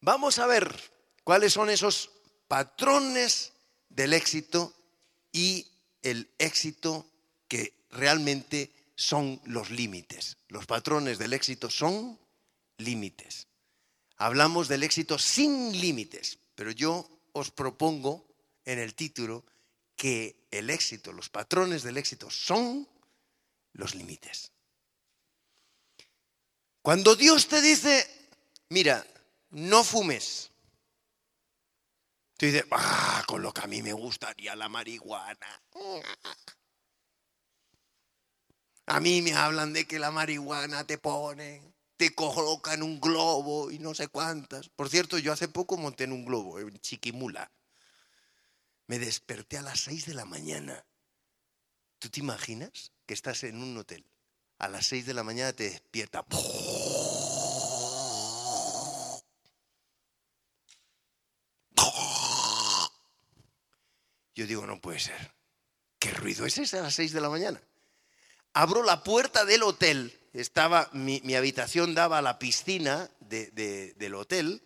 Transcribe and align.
Vamos 0.00 0.38
a 0.38 0.46
ver 0.46 0.74
cuáles 1.24 1.52
son 1.52 1.70
esos 1.70 2.10
patrones 2.48 3.52
del 3.88 4.12
éxito 4.12 4.74
y 5.32 5.66
el 6.02 6.30
éxito 6.38 7.06
que 7.48 7.74
realmente 7.90 8.72
son 8.96 9.40
los 9.44 9.70
límites. 9.70 10.36
Los 10.48 10.66
patrones 10.66 11.18
del 11.18 11.32
éxito 11.32 11.70
son 11.70 12.18
límites. 12.78 13.46
Hablamos 14.16 14.68
del 14.68 14.82
éxito 14.82 15.18
sin 15.18 15.78
límites, 15.80 16.38
pero 16.54 16.70
yo 16.70 17.08
os 17.32 17.50
propongo 17.50 18.26
en 18.64 18.78
el 18.78 18.94
título 18.94 19.44
que 19.96 20.46
el 20.50 20.70
éxito, 20.70 21.12
los 21.12 21.28
patrones 21.28 21.82
del 21.82 21.98
éxito 21.98 22.30
son 22.30 22.88
los 23.74 23.94
límites. 23.94 24.52
Cuando 26.82 27.14
Dios 27.16 27.48
te 27.48 27.60
dice, 27.60 28.06
mira, 28.70 29.06
no 29.50 29.84
fumes, 29.84 30.52
tú 32.36 32.46
dices, 32.46 32.64
ah, 32.70 33.22
con 33.26 33.42
lo 33.42 33.52
que 33.52 33.62
a 33.62 33.66
mí 33.66 33.82
me 33.82 33.92
gustaría 33.92 34.54
la 34.56 34.68
marihuana. 34.68 35.62
A 38.86 39.00
mí 39.00 39.22
me 39.22 39.34
hablan 39.34 39.72
de 39.72 39.86
que 39.86 39.98
la 39.98 40.10
marihuana 40.10 40.84
te 40.84 40.98
pone, 40.98 41.62
te 41.96 42.14
colocan 42.14 42.82
un 42.82 43.00
globo 43.00 43.70
y 43.70 43.78
no 43.78 43.94
sé 43.94 44.08
cuántas. 44.08 44.68
Por 44.70 44.88
cierto, 44.88 45.18
yo 45.18 45.32
hace 45.32 45.48
poco 45.48 45.76
monté 45.76 46.04
en 46.04 46.12
un 46.12 46.24
globo, 46.24 46.58
en 46.58 46.78
Chiquimula. 46.80 47.52
Me 48.86 48.98
desperté 48.98 49.58
a 49.58 49.62
las 49.62 49.80
seis 49.80 50.06
de 50.06 50.14
la 50.14 50.24
mañana. 50.24 50.84
¿Tú 51.98 52.08
te 52.08 52.20
imaginas 52.20 52.92
que 53.06 53.14
estás 53.14 53.44
en 53.44 53.62
un 53.62 53.76
hotel? 53.76 54.10
A 54.58 54.68
las 54.68 54.86
seis 54.86 55.06
de 55.06 55.14
la 55.14 55.22
mañana 55.22 55.52
te 55.52 55.64
despierta. 55.64 56.24
Yo 64.40 64.46
digo, 64.46 64.66
no 64.66 64.80
puede 64.80 64.98
ser. 64.98 65.34
¿Qué 65.98 66.12
ruido 66.12 66.46
es 66.46 66.56
ese 66.56 66.78
a 66.78 66.82
las 66.82 66.94
seis 66.94 67.12
de 67.12 67.20
la 67.20 67.28
mañana? 67.28 67.60
Abro 68.54 68.82
la 68.82 69.04
puerta 69.04 69.44
del 69.44 69.62
hotel. 69.62 70.18
Estaba, 70.32 70.88
mi, 70.94 71.20
habitación 71.34 71.94
daba 71.94 72.16
a 72.16 72.22
la 72.22 72.38
piscina 72.38 73.10
del 73.20 74.14
hotel. 74.14 74.62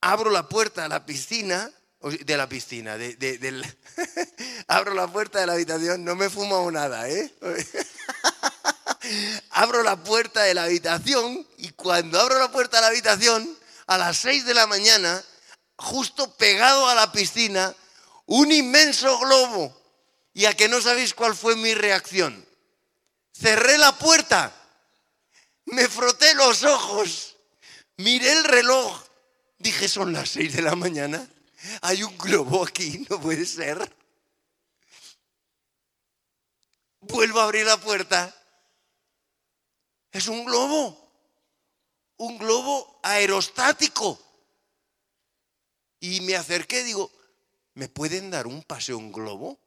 Abro 0.00 0.32
la 0.32 0.48
puerta 0.48 0.82
de 0.82 0.88
la 0.88 1.06
piscina, 1.06 1.70
de 2.00 2.36
la 2.36 2.48
piscina, 2.48 2.98
del, 2.98 3.64
abro 4.66 4.92
la 4.92 5.06
puerta 5.06 5.38
de 5.38 5.46
la 5.46 5.52
habitación, 5.52 6.04
no 6.04 6.16
me 6.16 6.28
fumo 6.28 6.68
nada, 6.72 7.08
¿eh? 7.08 7.32
abro 9.50 9.84
la 9.84 10.02
puerta 10.02 10.42
de 10.42 10.54
la 10.54 10.64
habitación 10.64 11.46
y 11.58 11.68
cuando 11.70 12.20
abro 12.20 12.40
la 12.40 12.50
puerta 12.50 12.78
de 12.78 12.80
la 12.80 12.88
habitación, 12.88 13.56
a 13.86 13.98
las 13.98 14.16
seis 14.16 14.44
de 14.44 14.54
la 14.54 14.66
mañana, 14.66 15.22
justo 15.76 16.34
pegado 16.34 16.88
a 16.88 16.96
la 16.96 17.12
piscina, 17.12 17.72
un 18.26 18.52
inmenso 18.52 19.18
globo. 19.18 19.82
Y 20.32 20.46
a 20.46 20.54
que 20.54 20.68
no 20.68 20.80
sabéis 20.80 21.14
cuál 21.14 21.34
fue 21.34 21.54
mi 21.56 21.74
reacción. 21.74 22.44
Cerré 23.32 23.78
la 23.78 23.96
puerta, 23.96 24.52
me 25.66 25.88
froté 25.88 26.34
los 26.34 26.62
ojos, 26.62 27.36
miré 27.96 28.32
el 28.32 28.44
reloj, 28.44 29.02
dije 29.58 29.88
son 29.88 30.12
las 30.12 30.30
seis 30.30 30.54
de 30.54 30.62
la 30.62 30.76
mañana, 30.76 31.28
hay 31.82 32.02
un 32.02 32.16
globo 32.18 32.64
aquí, 32.64 33.04
no 33.10 33.20
puede 33.20 33.44
ser. 33.46 33.92
Vuelvo 37.00 37.40
a 37.40 37.44
abrir 37.44 37.66
la 37.66 37.76
puerta, 37.76 38.34
es 40.12 40.28
un 40.28 40.44
globo, 40.44 41.10
un 42.18 42.38
globo 42.38 43.00
aerostático. 43.02 44.20
Y 46.00 46.20
me 46.20 46.36
acerqué, 46.36 46.84
digo, 46.84 47.10
¿me 47.74 47.88
pueden 47.88 48.30
dar 48.30 48.46
un 48.46 48.62
paseo 48.62 48.98
en 48.98 49.12
globo? 49.12 49.58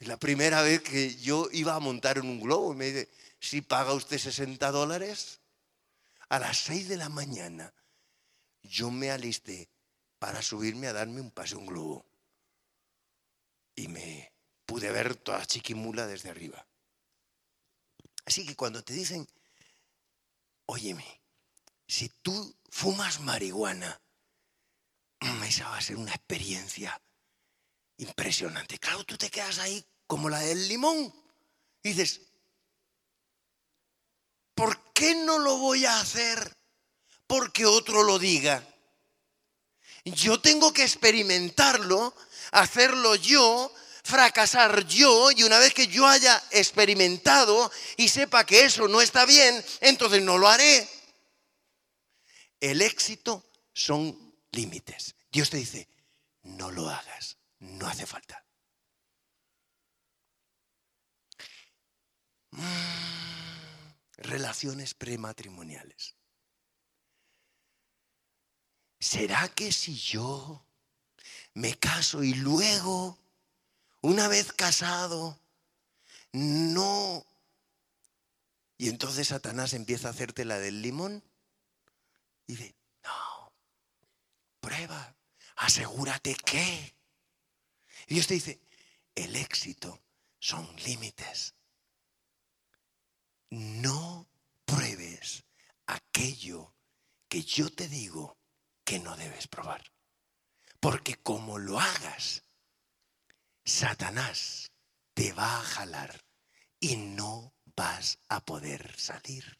La 0.00 0.16
primera 0.16 0.62
vez 0.62 0.82
que 0.82 1.16
yo 1.16 1.48
iba 1.52 1.74
a 1.74 1.80
montar 1.80 2.18
en 2.18 2.26
un 2.26 2.40
globo. 2.40 2.72
Me 2.72 2.86
dice, 2.86 3.10
si 3.40 3.62
paga 3.62 3.92
usted 3.92 4.18
60 4.18 4.70
dólares, 4.70 5.40
a 6.28 6.38
las 6.38 6.58
6 6.58 6.88
de 6.88 6.96
la 6.96 7.08
mañana 7.08 7.72
yo 8.62 8.90
me 8.90 9.10
alisté 9.10 9.68
para 10.18 10.42
subirme 10.42 10.86
a 10.86 10.92
darme 10.92 11.20
un 11.20 11.30
paseo 11.30 11.58
en 11.58 11.66
globo. 11.66 12.06
Y 13.74 13.88
me 13.88 14.32
pude 14.66 14.90
ver 14.90 15.16
toda 15.16 15.46
Chiquimula 15.46 16.06
desde 16.06 16.30
arriba. 16.30 16.64
Así 18.24 18.44
que 18.46 18.54
cuando 18.54 18.84
te 18.84 18.92
dicen, 18.92 19.26
óyeme, 20.66 21.20
si 21.86 22.08
tú 22.08 22.54
fumas 22.70 23.20
marihuana, 23.20 24.00
esa 25.46 25.68
va 25.68 25.78
a 25.78 25.82
ser 25.82 25.96
una 25.96 26.12
experiencia 26.12 27.00
impresionante. 27.98 28.78
Claro, 28.78 29.04
tú 29.04 29.16
te 29.16 29.30
quedas 29.30 29.58
ahí 29.58 29.84
como 30.06 30.28
la 30.28 30.40
del 30.40 30.68
limón. 30.68 31.12
Y 31.82 31.90
dices, 31.90 32.20
¿por 34.54 34.92
qué 34.92 35.14
no 35.14 35.38
lo 35.38 35.58
voy 35.58 35.84
a 35.84 36.00
hacer? 36.00 36.56
Porque 37.26 37.66
otro 37.66 38.02
lo 38.02 38.18
diga. 38.18 38.66
Yo 40.04 40.40
tengo 40.40 40.72
que 40.72 40.82
experimentarlo, 40.82 42.14
hacerlo 42.52 43.14
yo, 43.16 43.72
fracasar 44.02 44.86
yo, 44.86 45.30
y 45.32 45.42
una 45.42 45.58
vez 45.58 45.74
que 45.74 45.86
yo 45.86 46.06
haya 46.06 46.42
experimentado 46.50 47.70
y 47.96 48.08
sepa 48.08 48.46
que 48.46 48.64
eso 48.64 48.88
no 48.88 49.02
está 49.02 49.26
bien, 49.26 49.62
entonces 49.80 50.22
no 50.22 50.38
lo 50.38 50.48
haré. 50.48 50.88
El 52.60 52.80
éxito 52.80 53.44
son 53.74 54.27
límites. 54.58 55.14
Dios 55.30 55.50
te 55.50 55.58
dice, 55.58 55.88
no 56.42 56.70
lo 56.72 56.88
hagas, 56.88 57.38
no 57.60 57.86
hace 57.86 58.06
falta. 58.06 58.44
Mm, 62.50 63.92
relaciones 64.16 64.94
prematrimoniales. 64.94 66.16
¿Será 68.98 69.48
que 69.48 69.70
si 69.70 69.96
yo 69.96 70.64
me 71.54 71.78
caso 71.78 72.24
y 72.24 72.34
luego, 72.34 73.16
una 74.00 74.26
vez 74.26 74.52
casado, 74.52 75.38
no... 76.32 77.24
Y 78.76 78.88
entonces 78.88 79.28
Satanás 79.28 79.72
empieza 79.72 80.08
a 80.08 80.12
hacerte 80.12 80.44
la 80.44 80.58
del 80.58 80.82
limón 80.82 81.22
y 82.46 82.54
dice, 82.54 82.77
prueba, 84.68 85.16
asegúrate 85.56 86.34
que. 86.34 86.94
Y 88.06 88.14
Dios 88.14 88.26
te 88.26 88.34
dice, 88.34 88.60
el 89.14 89.34
éxito 89.34 90.02
son 90.38 90.68
límites. 90.84 91.54
No 93.50 94.28
pruebes 94.66 95.44
aquello 95.86 96.74
que 97.28 97.42
yo 97.42 97.70
te 97.70 97.88
digo 97.88 98.36
que 98.84 98.98
no 98.98 99.16
debes 99.16 99.48
probar. 99.48 99.82
Porque 100.80 101.16
como 101.16 101.58
lo 101.58 101.80
hagas, 101.80 102.44
Satanás 103.64 104.70
te 105.14 105.32
va 105.32 105.60
a 105.60 105.62
jalar 105.62 106.24
y 106.78 106.96
no 106.96 107.54
vas 107.74 108.18
a 108.28 108.44
poder 108.44 108.98
salir. 108.98 109.58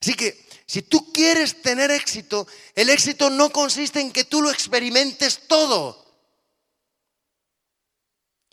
Así 0.00 0.14
que 0.14 0.46
si 0.66 0.82
tú 0.82 1.12
quieres 1.12 1.62
tener 1.62 1.90
éxito, 1.90 2.46
el 2.74 2.90
éxito 2.90 3.30
no 3.30 3.50
consiste 3.50 4.00
en 4.00 4.12
que 4.12 4.24
tú 4.24 4.42
lo 4.42 4.50
experimentes 4.50 5.48
todo, 5.48 6.06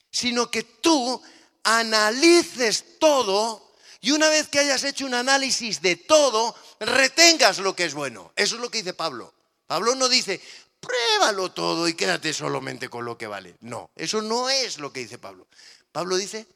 sino 0.10 0.50
que 0.50 0.64
tú 0.64 1.22
analices 1.64 2.98
todo 3.00 3.66
y 4.02 4.12
una 4.12 4.30
vez 4.30 4.48
que 4.48 4.60
hayas 4.60 4.84
hecho 4.84 5.06
un 5.06 5.14
análisis 5.14 5.82
de 5.82 5.96
todo, 5.96 6.56
retengas 6.80 7.58
lo 7.58 7.76
que 7.76 7.86
es 7.86 7.94
bueno. 7.94 8.32
Eso 8.36 8.56
es 8.56 8.62
lo 8.62 8.70
que 8.70 8.78
dice 8.78 8.94
Pablo. 8.94 9.34
Pablo 9.66 9.96
no 9.96 10.08
dice, 10.08 10.40
pruébalo 10.80 11.52
todo 11.52 11.88
y 11.88 11.96
quédate 11.96 12.32
solamente 12.32 12.88
con 12.88 13.04
lo 13.04 13.18
que 13.18 13.28
vale. 13.28 13.58
No, 13.62 13.90
eso 13.96 14.22
no 14.22 14.50
es 14.50 14.78
lo 14.78 14.94
que 14.94 15.02
dice 15.02 15.18
Pablo. 15.18 15.48
Pablo 15.92 16.18
dice, 16.18 16.48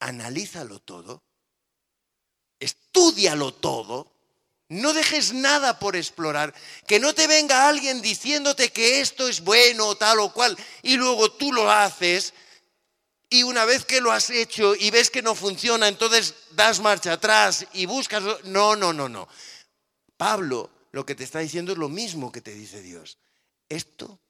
analízalo 0.00 0.80
todo 0.80 1.25
Estúdialo 2.60 3.52
todo. 3.52 4.12
No 4.68 4.92
dejes 4.92 5.32
nada 5.32 5.78
por 5.78 5.94
explorar. 5.94 6.54
Que 6.86 6.98
no 6.98 7.14
te 7.14 7.26
venga 7.26 7.68
alguien 7.68 8.02
diciéndote 8.02 8.72
que 8.72 9.00
esto 9.00 9.28
es 9.28 9.42
bueno 9.42 9.86
o 9.86 9.96
tal 9.96 10.18
o 10.20 10.32
cual 10.32 10.56
y 10.82 10.96
luego 10.96 11.30
tú 11.32 11.52
lo 11.52 11.70
haces 11.70 12.34
y 13.28 13.42
una 13.42 13.64
vez 13.64 13.84
que 13.84 14.00
lo 14.00 14.12
has 14.12 14.30
hecho 14.30 14.74
y 14.74 14.90
ves 14.90 15.10
que 15.10 15.22
no 15.22 15.34
funciona, 15.34 15.88
entonces 15.88 16.34
das 16.52 16.80
marcha 16.80 17.12
atrás 17.12 17.66
y 17.72 17.86
buscas... 17.86 18.22
No, 18.44 18.76
no, 18.76 18.92
no, 18.92 19.08
no. 19.08 19.28
Pablo 20.16 20.70
lo 20.92 21.04
que 21.04 21.14
te 21.14 21.24
está 21.24 21.40
diciendo 21.40 21.72
es 21.72 21.78
lo 21.78 21.88
mismo 21.88 22.32
que 22.32 22.40
te 22.40 22.52
dice 22.52 22.82
Dios. 22.82 23.18
Esto, 23.68 24.20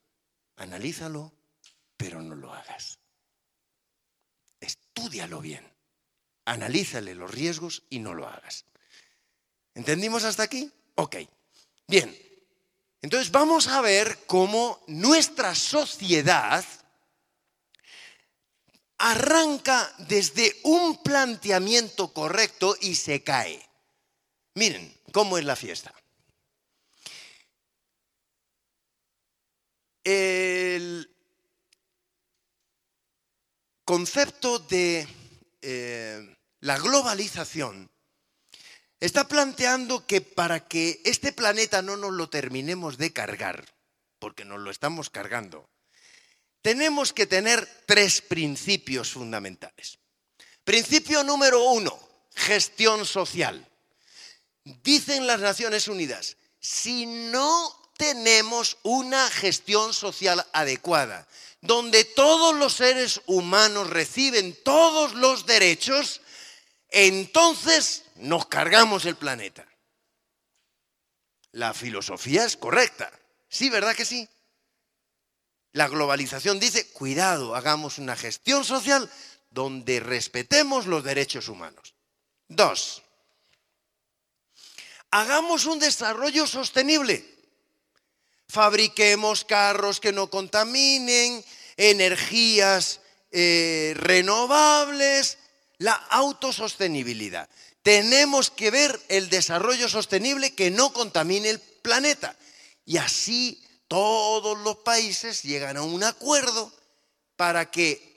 analízalo, 0.56 1.32
pero 1.96 2.20
no 2.20 2.34
lo 2.34 2.52
hagas. 2.52 2.98
Estúdialo 4.60 5.40
bien 5.40 5.75
analízale 6.46 7.14
los 7.14 7.30
riesgos 7.30 7.82
y 7.90 7.98
no 7.98 8.14
lo 8.14 8.26
hagas. 8.26 8.64
¿Entendimos 9.74 10.24
hasta 10.24 10.44
aquí? 10.44 10.70
Ok. 10.94 11.16
Bien. 11.86 12.16
Entonces 13.02 13.30
vamos 13.30 13.68
a 13.68 13.82
ver 13.82 14.20
cómo 14.26 14.82
nuestra 14.86 15.54
sociedad 15.54 16.64
arranca 18.98 19.94
desde 20.08 20.56
un 20.64 21.02
planteamiento 21.02 22.12
correcto 22.12 22.76
y 22.80 22.94
se 22.94 23.22
cae. 23.22 23.62
Miren 24.54 24.98
cómo 25.12 25.36
es 25.36 25.44
la 25.44 25.56
fiesta. 25.56 25.94
El 30.02 31.14
concepto 33.84 34.58
de 34.60 35.06
eh, 35.60 36.35
la 36.66 36.78
globalización 36.78 37.92
está 38.98 39.28
planteando 39.28 40.04
que 40.04 40.20
para 40.20 40.66
que 40.66 41.00
este 41.04 41.30
planeta 41.32 41.80
no 41.80 41.96
nos 41.96 42.10
lo 42.10 42.28
terminemos 42.28 42.98
de 42.98 43.12
cargar, 43.12 43.72
porque 44.18 44.44
nos 44.44 44.58
lo 44.58 44.72
estamos 44.72 45.08
cargando, 45.08 45.70
tenemos 46.62 47.12
que 47.12 47.26
tener 47.26 47.64
tres 47.86 48.20
principios 48.20 49.12
fundamentales. 49.12 50.00
Principio 50.64 51.22
número 51.22 51.62
uno, 51.70 51.96
gestión 52.34 53.06
social. 53.06 53.64
Dicen 54.64 55.28
las 55.28 55.38
Naciones 55.38 55.86
Unidas, 55.86 56.36
si 56.58 57.06
no 57.06 57.92
tenemos 57.96 58.78
una 58.82 59.30
gestión 59.30 59.94
social 59.94 60.44
adecuada, 60.52 61.28
donde 61.60 62.02
todos 62.02 62.56
los 62.56 62.72
seres 62.72 63.20
humanos 63.26 63.88
reciben 63.88 64.58
todos 64.64 65.14
los 65.14 65.46
derechos, 65.46 66.22
entonces 66.90 68.04
nos 68.16 68.46
cargamos 68.46 69.04
el 69.04 69.16
planeta. 69.16 69.66
La 71.52 71.74
filosofía 71.74 72.44
es 72.44 72.56
correcta. 72.56 73.10
Sí, 73.48 73.70
¿verdad 73.70 73.94
que 73.94 74.04
sí? 74.04 74.28
La 75.72 75.88
globalización 75.88 76.58
dice, 76.58 76.88
cuidado, 76.88 77.54
hagamos 77.54 77.98
una 77.98 78.16
gestión 78.16 78.64
social 78.64 79.10
donde 79.50 80.00
respetemos 80.00 80.86
los 80.86 81.04
derechos 81.04 81.48
humanos. 81.48 81.94
Dos, 82.48 83.02
hagamos 85.10 85.66
un 85.66 85.78
desarrollo 85.78 86.46
sostenible. 86.46 87.24
Fabriquemos 88.48 89.44
carros 89.44 89.98
que 89.98 90.12
no 90.12 90.30
contaminen, 90.30 91.44
energías 91.76 93.00
eh, 93.30 93.94
renovables, 93.96 95.38
la 95.78 95.92
autosostenibilidad. 95.92 97.48
Tenemos 97.82 98.50
que 98.50 98.70
ver 98.70 99.00
el 99.08 99.30
desarrollo 99.30 99.88
sostenible 99.88 100.54
que 100.54 100.70
no 100.70 100.92
contamine 100.92 101.50
el 101.50 101.60
planeta. 101.60 102.36
Y 102.84 102.98
así 102.98 103.62
todos 103.88 104.58
los 104.58 104.78
países 104.78 105.42
llegan 105.42 105.76
a 105.76 105.82
un 105.82 106.02
acuerdo 106.02 106.72
para 107.36 107.70
que 107.70 108.16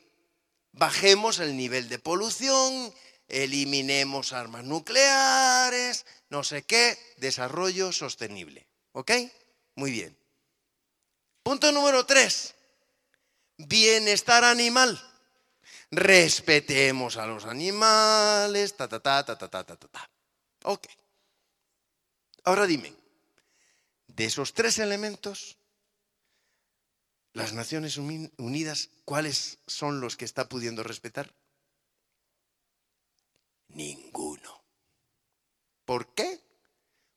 bajemos 0.71 1.39
el 1.39 1.56
nivel 1.56 1.89
de 1.89 2.00
polución, 2.00 2.94
eliminemos 3.27 4.33
armas 4.33 4.63
nucleares, 4.63 6.06
no 6.29 6.44
sé 6.44 6.63
qué, 6.63 6.97
desarrollo 7.17 7.91
sostenible. 7.91 8.67
¿Ok? 8.94 9.11
Muy 9.75 9.91
bien. 9.91 10.17
Punto 11.44 11.71
número 11.71 12.06
tres, 12.06 12.56
bienestar 13.57 14.44
animal. 14.44 15.08
Respetemos 15.91 17.18
a 17.18 17.25
los 17.25 17.45
animales, 17.45 18.75
ta, 18.77 18.88
ta, 18.88 19.00
ta, 19.00 19.25
ta, 19.25 19.38
ta, 19.38 19.50
ta, 19.50 19.63
ta, 19.63 19.75
ta. 19.75 20.09
Ok. 20.63 20.88
Ahora 22.44 22.65
dime, 22.68 22.94
de 24.07 24.25
esos 24.25 24.53
tres 24.53 24.77
elementos, 24.80 25.57
las 27.33 27.53
Naciones 27.53 27.97
Unidas, 27.97 28.89
¿cuáles 29.06 29.59
son 29.65 30.01
los 30.01 30.18
que 30.18 30.25
está 30.25 30.50
pudiendo 30.50 30.83
respetar? 30.83 31.33
Ninguno. 33.69 34.63
¿Por 35.85 36.13
qué? 36.13 36.39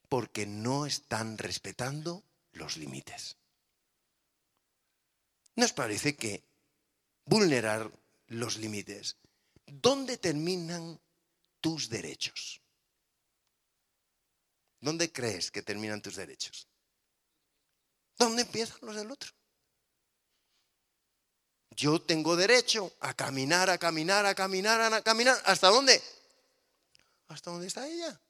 Porque 0.08 0.46
no 0.46 0.86
están 0.86 1.38
respetando 1.38 2.24
los 2.52 2.76
límites. 2.76 3.36
¿Nos 5.56 5.72
parece 5.72 6.16
que 6.16 6.44
vulnerar 7.24 7.90
los 8.32 8.56
límites, 8.56 9.16
¿dónde 9.66 10.18
terminan 10.18 11.00
tus 11.60 11.88
derechos? 11.88 12.60
¿Dónde 14.80 15.12
crees 15.12 15.50
que 15.50 15.62
terminan 15.62 16.02
tus 16.02 16.16
derechos? 16.16 16.68
¿Dónde 18.18 18.42
empiezan 18.42 18.78
los 18.82 18.96
del 18.96 19.10
otro? 19.10 19.30
Yo 21.70 22.02
tengo 22.02 22.36
derecho 22.36 22.92
a 23.00 23.14
caminar, 23.14 23.70
a 23.70 23.78
caminar, 23.78 24.26
a 24.26 24.34
caminar, 24.34 24.92
a 24.92 25.02
caminar. 25.02 25.40
¿Hasta 25.46 25.68
dónde? 25.68 26.02
¿Hasta 27.28 27.50
dónde 27.50 27.66
está 27.66 27.88
ella? 27.88 28.20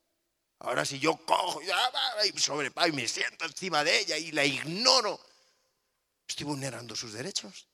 Ahora 0.61 0.85
si 0.85 1.01
yo 1.01 1.17
cojo 1.27 1.61
y 1.63 2.39
sobre 2.39 2.71
y 2.87 2.93
me 2.93 3.09
siento 3.09 3.45
encima 3.47 3.83
de 3.83 3.99
ella 3.99 4.17
y 4.17 4.31
la 4.31 4.45
ignoro, 4.45 5.19
estoy 6.29 6.47
vulnerando 6.47 6.95
sus 6.95 7.13
derechos. 7.13 7.67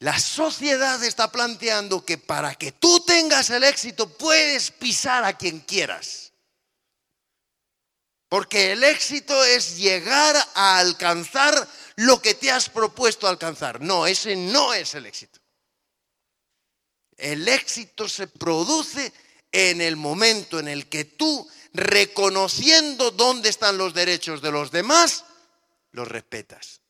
La 0.00 0.18
sociedad 0.18 1.02
está 1.04 1.30
planteando 1.30 2.04
que 2.06 2.16
para 2.16 2.54
que 2.54 2.72
tú 2.72 3.00
tengas 3.00 3.50
el 3.50 3.64
éxito 3.64 4.08
puedes 4.08 4.70
pisar 4.70 5.24
a 5.24 5.36
quien 5.36 5.60
quieras. 5.60 6.32
Porque 8.30 8.72
el 8.72 8.82
éxito 8.82 9.44
es 9.44 9.76
llegar 9.76 10.36
a 10.54 10.78
alcanzar 10.78 11.68
lo 11.96 12.22
que 12.22 12.34
te 12.34 12.50
has 12.50 12.70
propuesto 12.70 13.28
alcanzar. 13.28 13.82
No, 13.82 14.06
ese 14.06 14.36
no 14.36 14.72
es 14.72 14.94
el 14.94 15.04
éxito. 15.04 15.38
El 17.18 17.46
éxito 17.46 18.08
se 18.08 18.26
produce 18.26 19.12
en 19.52 19.82
el 19.82 19.96
momento 19.96 20.58
en 20.58 20.68
el 20.68 20.88
que 20.88 21.04
tú, 21.04 21.46
reconociendo 21.74 23.10
dónde 23.10 23.50
están 23.50 23.76
los 23.76 23.92
derechos 23.92 24.40
de 24.40 24.50
los 24.50 24.70
demás, 24.70 25.26
los 25.90 26.08
respetas. 26.08 26.80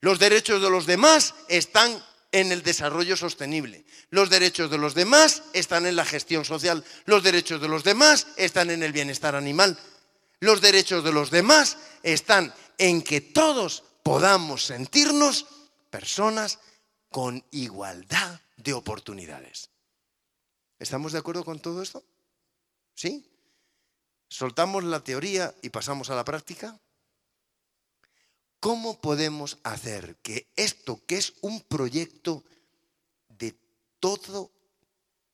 Los 0.00 0.18
derechos 0.18 0.60
de 0.60 0.68
los 0.68 0.84
demás 0.84 1.34
están 1.48 2.04
en 2.34 2.50
el 2.50 2.64
desarrollo 2.64 3.16
sostenible. 3.16 3.84
Los 4.10 4.28
derechos 4.28 4.68
de 4.68 4.76
los 4.76 4.94
demás 4.94 5.44
están 5.52 5.86
en 5.86 5.94
la 5.94 6.04
gestión 6.04 6.44
social. 6.44 6.84
Los 7.04 7.22
derechos 7.22 7.60
de 7.60 7.68
los 7.68 7.84
demás 7.84 8.26
están 8.36 8.70
en 8.70 8.82
el 8.82 8.92
bienestar 8.92 9.36
animal. 9.36 9.78
Los 10.40 10.60
derechos 10.60 11.04
de 11.04 11.12
los 11.12 11.30
demás 11.30 11.78
están 12.02 12.52
en 12.76 13.02
que 13.02 13.20
todos 13.20 13.84
podamos 14.02 14.64
sentirnos 14.64 15.46
personas 15.90 16.58
con 17.08 17.44
igualdad 17.52 18.40
de 18.56 18.72
oportunidades. 18.72 19.70
¿Estamos 20.80 21.12
de 21.12 21.20
acuerdo 21.20 21.44
con 21.44 21.60
todo 21.60 21.82
esto? 21.82 22.02
¿Sí? 22.96 23.30
¿Soltamos 24.26 24.82
la 24.82 25.04
teoría 25.04 25.54
y 25.62 25.68
pasamos 25.70 26.10
a 26.10 26.16
la 26.16 26.24
práctica? 26.24 26.80
¿Cómo 28.64 28.98
podemos 28.98 29.58
hacer 29.62 30.16
que 30.22 30.50
esto, 30.56 31.04
que 31.04 31.18
es 31.18 31.34
un 31.42 31.60
proyecto 31.60 32.44
de 33.28 33.54
todo, 34.00 34.52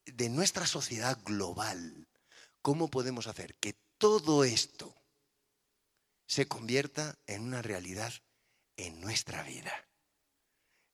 de 0.04 0.28
nuestra 0.28 0.66
sociedad 0.66 1.16
global, 1.22 2.08
cómo 2.60 2.90
podemos 2.90 3.28
hacer 3.28 3.54
que 3.54 3.74
todo 3.98 4.42
esto 4.42 4.92
se 6.26 6.48
convierta 6.48 7.20
en 7.28 7.42
una 7.42 7.62
realidad 7.62 8.12
en 8.76 9.00
nuestra 9.00 9.44
vida, 9.44 9.88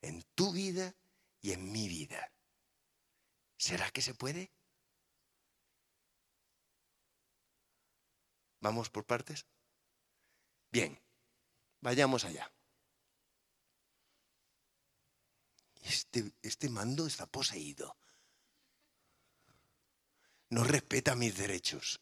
en 0.03 0.23
tu 0.35 0.53
vida 0.53 0.95
y 1.41 1.53
en 1.53 1.73
mi 1.73 1.89
vida. 1.89 2.31
¿Será 3.57 3.91
que 3.91 4.03
se 4.03 4.13
puede? 4.13 4.53
¿Vamos 8.61 8.91
por 8.91 9.07
partes? 9.07 9.47
Bien, 10.71 11.01
vayamos 11.87 12.25
allá. 12.25 12.51
Este, 15.85 16.33
este 16.43 16.69
mando 16.69 17.07
está 17.07 17.27
poseído. 17.27 17.97
No 20.51 20.65
respeta 20.65 21.15
mis 21.15 21.37
derechos. 21.37 22.01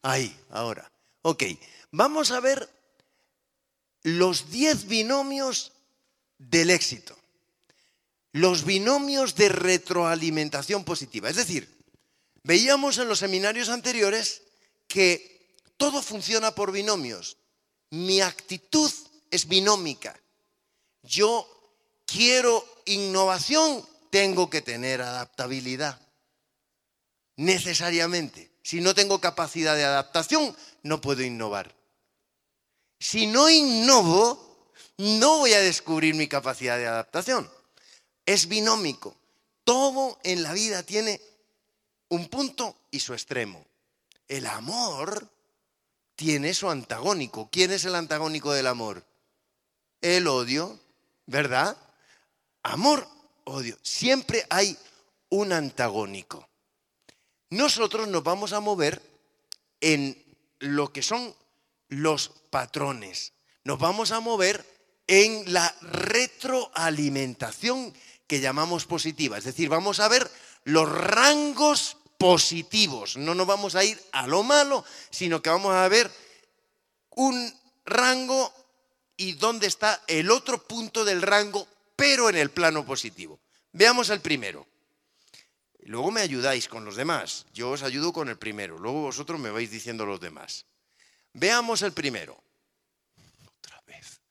Ahí, 0.00 0.34
ahora. 0.48 0.90
Ok, 1.20 1.42
vamos 1.90 2.30
a 2.30 2.40
ver 2.40 2.66
los 4.04 4.50
10 4.50 4.86
binomios 4.86 5.72
del 6.38 6.70
éxito, 6.70 7.14
los 8.32 8.64
binomios 8.64 9.34
de 9.34 9.50
retroalimentación 9.50 10.82
positiva. 10.82 11.28
Es 11.28 11.36
decir, 11.36 11.68
veíamos 12.42 12.96
en 12.96 13.08
los 13.08 13.18
seminarios 13.18 13.68
anteriores 13.68 14.44
que 14.88 15.58
todo 15.76 16.00
funciona 16.00 16.54
por 16.54 16.72
binomios. 16.72 17.36
Mi 17.90 18.22
actitud 18.22 18.90
es 19.30 19.46
binómica. 19.48 20.18
Yo 21.02 21.46
quiero 22.06 22.64
innovación, 22.86 23.86
tengo 24.10 24.50
que 24.50 24.62
tener 24.62 25.02
adaptabilidad. 25.02 26.00
Necesariamente. 27.36 28.50
Si 28.62 28.80
no 28.80 28.94
tengo 28.94 29.20
capacidad 29.20 29.74
de 29.74 29.84
adaptación, 29.84 30.54
no 30.82 31.00
puedo 31.00 31.22
innovar. 31.22 31.74
Si 32.98 33.26
no 33.26 33.48
innovo, 33.48 34.70
no 34.98 35.38
voy 35.38 35.54
a 35.54 35.60
descubrir 35.60 36.14
mi 36.14 36.28
capacidad 36.28 36.76
de 36.76 36.86
adaptación. 36.86 37.50
Es 38.26 38.46
binómico. 38.46 39.16
Todo 39.64 40.18
en 40.22 40.42
la 40.42 40.52
vida 40.52 40.82
tiene 40.82 41.20
un 42.08 42.28
punto 42.28 42.76
y 42.90 43.00
su 43.00 43.14
extremo. 43.14 43.64
El 44.28 44.46
amor 44.46 45.28
tiene 46.14 46.52
su 46.52 46.68
antagónico. 46.68 47.48
¿Quién 47.50 47.70
es 47.70 47.84
el 47.86 47.94
antagónico 47.94 48.52
del 48.52 48.66
amor? 48.66 49.02
El 50.00 50.26
odio, 50.26 50.78
¿verdad? 51.26 51.76
Amor, 52.62 53.06
odio. 53.44 53.76
Siempre 53.82 54.46
hay 54.48 54.76
un 55.28 55.52
antagónico. 55.52 56.48
Nosotros 57.50 58.08
nos 58.08 58.22
vamos 58.22 58.52
a 58.52 58.60
mover 58.60 59.02
en 59.80 60.22
lo 60.58 60.92
que 60.92 61.02
son 61.02 61.34
los 61.88 62.30
patrones. 62.50 63.32
Nos 63.64 63.78
vamos 63.78 64.12
a 64.12 64.20
mover 64.20 64.64
en 65.06 65.52
la 65.52 65.74
retroalimentación 65.80 67.94
que 68.26 68.40
llamamos 68.40 68.86
positiva. 68.86 69.38
Es 69.38 69.44
decir, 69.44 69.68
vamos 69.68 70.00
a 70.00 70.08
ver 70.08 70.30
los 70.64 70.88
rangos 70.88 71.96
positivos. 72.16 73.16
No 73.16 73.34
nos 73.34 73.46
vamos 73.46 73.74
a 73.74 73.82
ir 73.82 74.00
a 74.12 74.26
lo 74.26 74.42
malo, 74.42 74.84
sino 75.10 75.42
que 75.42 75.50
vamos 75.50 75.74
a 75.74 75.88
ver 75.88 76.10
un 77.10 77.52
rango 77.84 78.52
y 79.20 79.34
dónde 79.34 79.66
está 79.66 80.02
el 80.06 80.30
otro 80.30 80.62
punto 80.62 81.04
del 81.04 81.20
rango, 81.20 81.68
pero 81.94 82.30
en 82.30 82.36
el 82.36 82.50
plano 82.50 82.86
positivo. 82.86 83.38
Veamos 83.70 84.08
el 84.08 84.22
primero. 84.22 84.66
Luego 85.80 86.10
me 86.10 86.22
ayudáis 86.22 86.68
con 86.68 86.86
los 86.86 86.96
demás. 86.96 87.44
Yo 87.52 87.68
os 87.68 87.82
ayudo 87.82 88.14
con 88.14 88.30
el 88.30 88.38
primero. 88.38 88.78
Luego 88.78 89.02
vosotros 89.02 89.38
me 89.38 89.50
vais 89.50 89.70
diciendo 89.70 90.06
los 90.06 90.20
demás. 90.20 90.64
Veamos 91.34 91.82
el 91.82 91.92
primero. 91.92 92.42
Otra 93.58 93.82
vez. 93.86 94.22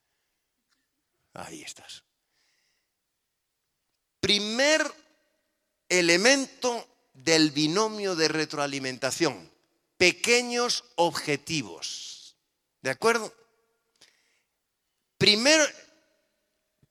Ahí 1.35 1.61
estás. 1.61 2.03
Primer 4.19 4.91
elemento 5.87 6.87
del 7.13 7.51
binomio 7.51 8.15
de 8.15 8.27
retroalimentación. 8.27 9.51
Pequeños 9.97 10.83
objetivos. 10.95 12.35
¿De 12.81 12.89
acuerdo? 12.89 13.31
Primer 15.19 15.59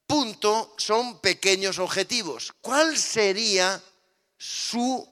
punto 0.06 0.74
son 0.76 1.18
pequeños 1.20 1.78
objetivos. 1.78 2.52
¿Cuál 2.60 2.98
sería 2.98 3.82
su 4.36 5.08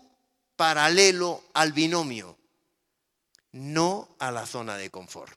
paralelo 0.55 1.45
al 1.55 1.73
binomio? 1.73 2.39
No 3.53 4.15
a 4.19 4.31
la 4.31 4.45
zona 4.45 4.77
de 4.77 4.91
confort. 4.91 5.33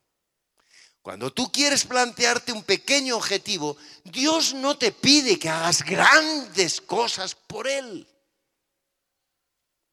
Cuando 1.02 1.32
tú 1.32 1.50
quieres 1.54 1.86
plantearte 1.86 2.52
un 2.52 2.64
pequeño 2.64 3.16
objetivo, 3.16 3.78
Dios 4.04 4.54
no 4.54 4.78
te 4.78 4.92
pide 4.92 5.40
que 5.40 5.48
hagas 5.48 5.82
grandes 5.82 6.82
cosas 6.82 7.34
por 7.34 7.66
Él. 7.66 8.06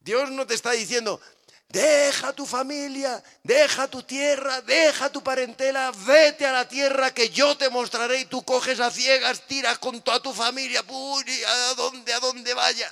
Dios 0.01 0.29
no 0.29 0.45
te 0.45 0.55
está 0.55 0.71
diciendo, 0.71 1.21
deja 1.69 2.33
tu 2.33 2.45
familia, 2.45 3.23
deja 3.43 3.87
tu 3.87 4.03
tierra, 4.03 4.61
deja 4.61 5.11
tu 5.11 5.21
parentela, 5.21 5.91
vete 5.91 6.45
a 6.45 6.51
la 6.51 6.67
tierra 6.67 7.13
que 7.13 7.29
yo 7.29 7.57
te 7.57 7.69
mostraré 7.69 8.21
y 8.21 8.25
tú 8.25 8.43
coges 8.43 8.79
a 8.79 8.91
ciegas, 8.91 9.45
tiras 9.47 9.77
con 9.79 10.01
toda 10.01 10.21
tu 10.21 10.33
familia, 10.33 10.79
a 10.79 11.73
donde, 11.75 12.13
a 12.13 12.19
donde 12.19 12.53
vaya. 12.53 12.91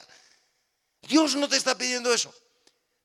Dios 1.03 1.35
no 1.35 1.47
te 1.47 1.57
está 1.57 1.77
pidiendo 1.77 2.13
eso. 2.13 2.33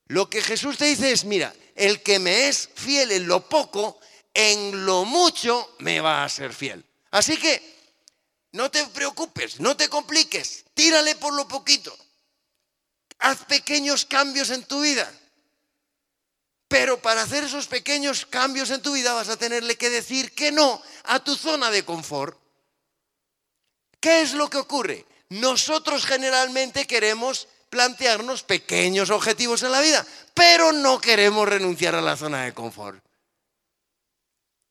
Lo 0.06 0.28
que 0.28 0.42
Jesús 0.42 0.76
te 0.76 0.86
dice 0.86 1.12
es, 1.12 1.24
mira, 1.24 1.54
el 1.76 2.02
que 2.02 2.18
me 2.18 2.48
es 2.48 2.68
fiel 2.74 3.12
en 3.12 3.28
lo 3.28 3.48
poco, 3.48 4.00
en 4.34 4.84
lo 4.84 5.04
mucho 5.04 5.76
me 5.78 6.00
va 6.00 6.24
a 6.24 6.28
ser 6.28 6.52
fiel. 6.52 6.84
Así 7.12 7.36
que 7.36 7.62
no 8.52 8.70
te 8.70 8.84
preocupes, 8.86 9.60
no 9.60 9.76
te 9.76 9.88
compliques, 9.88 10.64
tírale 10.74 11.14
por 11.14 11.32
lo 11.34 11.46
poquito. 11.46 11.96
Haz 13.20 13.44
pequeños 13.44 14.04
cambios 14.04 14.50
en 14.50 14.64
tu 14.64 14.80
vida. 14.80 15.12
Pero 16.70 17.02
para 17.02 17.22
hacer 17.22 17.42
esos 17.42 17.66
pequeños 17.66 18.26
cambios 18.26 18.70
en 18.70 18.80
tu 18.80 18.92
vida 18.92 19.12
vas 19.12 19.28
a 19.28 19.36
tenerle 19.36 19.74
que 19.74 19.90
decir 19.90 20.32
que 20.36 20.52
no 20.52 20.80
a 21.02 21.18
tu 21.18 21.34
zona 21.34 21.68
de 21.68 21.84
confort. 21.84 22.38
¿Qué 23.98 24.22
es 24.22 24.34
lo 24.34 24.48
que 24.48 24.58
ocurre? 24.58 25.04
Nosotros 25.30 26.06
generalmente 26.06 26.86
queremos 26.86 27.48
plantearnos 27.70 28.44
pequeños 28.44 29.10
objetivos 29.10 29.64
en 29.64 29.72
la 29.72 29.80
vida, 29.80 30.06
pero 30.32 30.70
no 30.70 31.00
queremos 31.00 31.48
renunciar 31.48 31.96
a 31.96 32.00
la 32.00 32.16
zona 32.16 32.44
de 32.44 32.54
confort. 32.54 33.02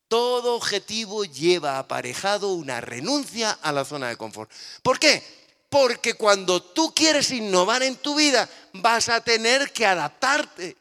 Todo 0.08 0.56
objetivo 0.56 1.26
lleva 1.26 1.80
aparejado 1.80 2.54
una 2.54 2.80
renuncia 2.80 3.60
a 3.62 3.74
la 3.74 3.84
zona 3.84 4.08
de 4.08 4.16
confort. 4.16 4.50
¿Por 4.82 5.00
qué? 5.00 5.22
Porque 5.68 6.14
cuando 6.14 6.64
tú 6.64 6.94
quieres 6.96 7.30
innovar 7.32 7.84
en 7.84 7.98
tu 7.98 8.16
vida, 8.16 8.50
vas 8.72 9.10
a 9.10 9.22
tener 9.22 9.74
que 9.74 9.86
adaptarte. 9.86 10.78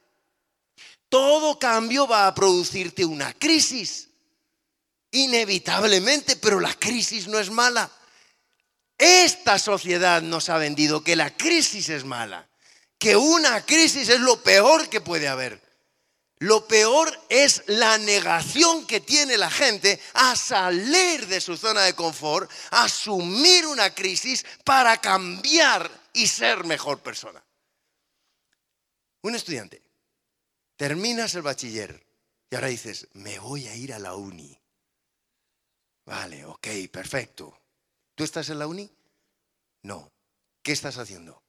Todo 1.09 1.59
cambio 1.59 2.07
va 2.07 2.27
a 2.27 2.35
producirte 2.35 3.05
una 3.05 3.33
crisis. 3.33 4.09
Inevitablemente, 5.11 6.37
pero 6.37 6.61
la 6.61 6.75
crisis 6.75 7.29
no 7.29 7.39
es 7.39 7.51
mala. 7.51 7.91
Esta 8.99 9.59
sociedad 9.59 10.23
nos 10.23 10.49
ha 10.49 10.59
vendido 10.59 11.03
que 11.03 11.17
la 11.17 11.35
crisis 11.35 11.89
es 11.89 12.05
mala, 12.05 12.49
que 12.99 13.17
una 13.17 13.65
crisis 13.65 14.09
es 14.09 14.21
lo 14.21 14.43
peor 14.43 14.89
que 14.89 15.01
puede 15.01 15.29
haber. 15.29 15.63
Lo 16.41 16.69
peor 16.69 17.11
es 17.29 17.65
la 17.67 17.99
negación 17.99 18.87
que 18.87 19.01
tiene 19.01 19.37
la 19.37 19.51
gente 19.51 20.01
a 20.15 20.37
salir 20.37 21.27
de 21.27 21.41
su 21.41 21.57
zona 21.57 21.83
de 21.83 21.95
confort, 21.95 22.51
a 22.71 22.85
asumir 22.85 23.67
una 23.67 23.93
crisis 23.93 24.45
para 24.65 25.01
cambiar 25.01 25.91
y 26.13 26.27
ser 26.29 26.65
mejor 26.65 27.01
persona. 27.01 27.43
Un 29.23 29.35
estudiante, 29.35 29.83
terminas 30.79 31.35
el 31.35 31.43
bachiller 31.43 32.07
y 32.51 32.55
ahora 32.55 32.69
dices, 32.69 33.09
me 33.13 33.39
voy 33.39 33.67
a 33.67 33.75
ir 33.75 33.93
a 33.93 33.99
la 33.99 34.15
uni. 34.15 34.59
Vale, 36.07 36.47
ok, 36.47 36.67
perfecto. 36.91 37.61
¿Tú 38.15 38.25
estás 38.25 38.49
en 38.49 38.61
la 38.61 38.67
uni? 38.67 38.91
No. 39.83 40.11
¿Qué 40.63 40.73
estás 40.73 40.97
haciendo? 40.97 41.43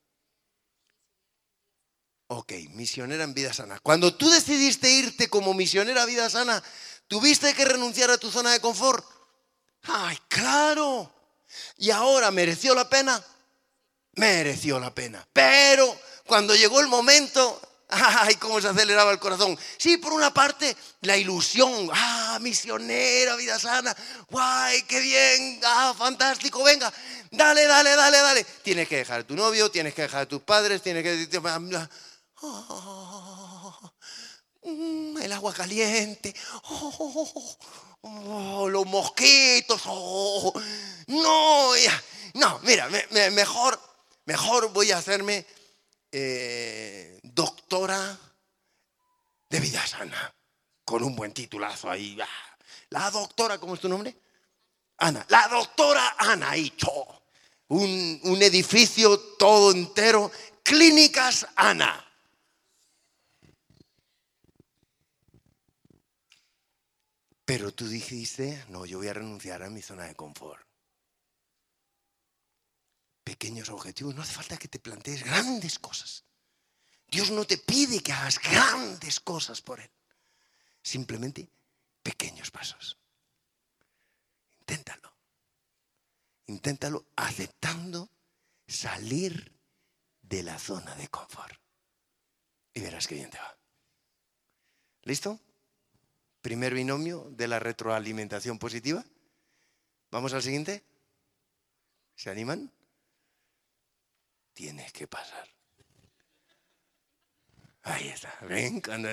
Ok, 2.28 2.54
misionera 2.72 3.24
en 3.24 3.34
vida 3.34 3.54
sana. 3.54 3.80
Cuando 3.80 4.16
tú 4.16 4.30
decidiste 4.30 4.92
irte 4.92 5.30
como 5.30 5.54
misionera 5.54 6.04
a 6.04 6.06
vida 6.06 6.30
sana, 6.30 6.62
¿tuviste 7.08 7.54
que 7.54 7.66
renunciar 7.66 8.12
a 8.12 8.18
tu 8.18 8.30
zona 8.30 8.52
de 8.52 8.60
confort? 8.60 9.06
¡Ay, 9.84 10.18
claro! 10.28 11.14
¿Y 11.78 11.92
ahora 11.92 12.32
mereció 12.32 12.76
la 12.76 12.90
pena? 12.90 13.24
Mereció 14.14 14.80
la 14.80 14.94
pena. 14.94 15.26
Pero 15.32 15.98
cuando 16.26 16.56
llegó 16.56 16.82
el 16.82 16.88
momento, 16.88 17.62
¡ay, 17.90 18.36
cómo 18.36 18.62
se 18.62 18.68
aceleraba 18.68 19.12
el 19.12 19.20
corazón! 19.20 19.58
Sí, 19.78 19.98
por 19.98 20.14
una 20.14 20.34
parte, 20.34 20.76
la 21.02 21.18
ilusión. 21.18 21.90
¡Ah, 21.94 22.38
misionera, 22.42 23.36
vida 23.36 23.60
sana! 23.60 23.96
¡Guay, 24.30 24.84
qué 24.84 25.00
bien! 25.00 25.60
¡Ah, 25.66 25.94
fantástico! 25.98 26.64
Venga, 26.64 26.94
dale, 27.32 27.66
dale, 27.66 27.96
dale, 27.96 28.18
dale. 28.18 28.44
Tienes 28.64 28.88
que 28.88 28.98
dejar 28.98 29.22
a 29.22 29.28
tu 29.28 29.36
novio, 29.36 29.72
tienes 29.72 29.94
que 29.94 30.04
dejar 30.04 30.22
a 30.22 30.28
tus 30.28 30.42
padres, 30.42 30.82
tienes 30.82 31.04
que 31.04 31.28
Oh, 32.42 33.92
el 35.22 35.32
agua 35.32 35.54
caliente. 35.54 36.34
Oh, 36.70 38.68
los 38.70 38.86
mosquitos. 38.86 39.82
Oh, 39.86 40.54
no, 41.08 41.72
no, 42.36 42.60
mira, 42.60 42.88
mejor, 43.32 43.80
mejor 44.26 44.72
voy 44.72 44.92
a 44.92 44.98
hacerme 44.98 45.46
eh, 46.12 47.20
doctora 47.24 48.18
de 49.50 49.60
vida 49.60 49.86
sana. 49.86 50.34
Con 50.86 51.04
un 51.04 51.16
buen 51.16 51.34
titulazo 51.34 51.90
ahí. 51.90 52.18
La 52.90 53.12
doctora, 53.12 53.60
¿cómo 53.60 53.76
es 53.76 53.80
tu 53.80 53.90
nombre? 53.90 54.16
Ana. 54.98 55.26
La 55.30 55.48
doctora 55.48 56.16
Ana 56.18 56.58
Hicho. 56.58 57.24
Un, 57.68 58.20
un 58.24 58.42
edificio 58.42 59.20
todo 59.38 59.72
entero. 59.72 60.32
Clínicas 60.64 61.48
Ana. 61.56 62.06
Pero 67.46 67.72
tú 67.72 67.88
dijiste, 67.88 68.64
no, 68.70 68.86
yo 68.86 69.00
voy 69.00 69.08
a 69.08 69.14
renunciar 69.14 69.64
a 69.64 69.70
mi 69.72 69.82
zona 69.82 70.06
de 70.06 70.14
confort. 70.14 70.69
Pequeños 73.30 73.70
objetivos, 73.70 74.16
no 74.16 74.24
hace 74.24 74.34
falta 74.34 74.58
que 74.58 74.68
te 74.68 74.80
plantees 74.80 75.24
grandes 75.24 75.78
cosas. 75.78 76.26
Dios 77.06 77.30
no 77.30 77.46
te 77.46 77.60
pide 77.60 78.02
que 78.02 78.12
hagas 78.12 78.40
grandes 78.40 79.20
cosas 79.20 79.62
por 79.62 79.80
Él. 79.80 79.92
Simplemente 80.82 81.48
pequeños 82.02 82.50
pasos. 82.50 82.98
Inténtalo. 84.62 85.14
Inténtalo 86.48 87.06
aceptando 87.18 88.10
salir 88.68 89.56
de 90.24 90.42
la 90.42 90.58
zona 90.58 90.96
de 90.96 91.08
confort. 91.10 91.62
Y 92.74 92.80
verás 92.82 93.06
que 93.06 93.14
bien 93.14 93.30
te 93.30 93.38
va. 93.38 93.56
¿Listo? 95.04 95.40
Primer 96.42 96.74
binomio 96.74 97.30
de 97.30 97.48
la 97.48 97.60
retroalimentación 97.60 98.58
positiva. 98.58 99.06
Vamos 100.10 100.34
al 100.34 100.42
siguiente. 100.42 100.84
¿Se 102.16 102.32
animan? 102.32 102.74
Tienes 104.60 104.92
que 104.92 105.08
pasar. 105.08 105.48
Ahí 107.84 108.10
está. 108.10 108.38
Ven, 108.42 108.82
cuando... 108.82 109.08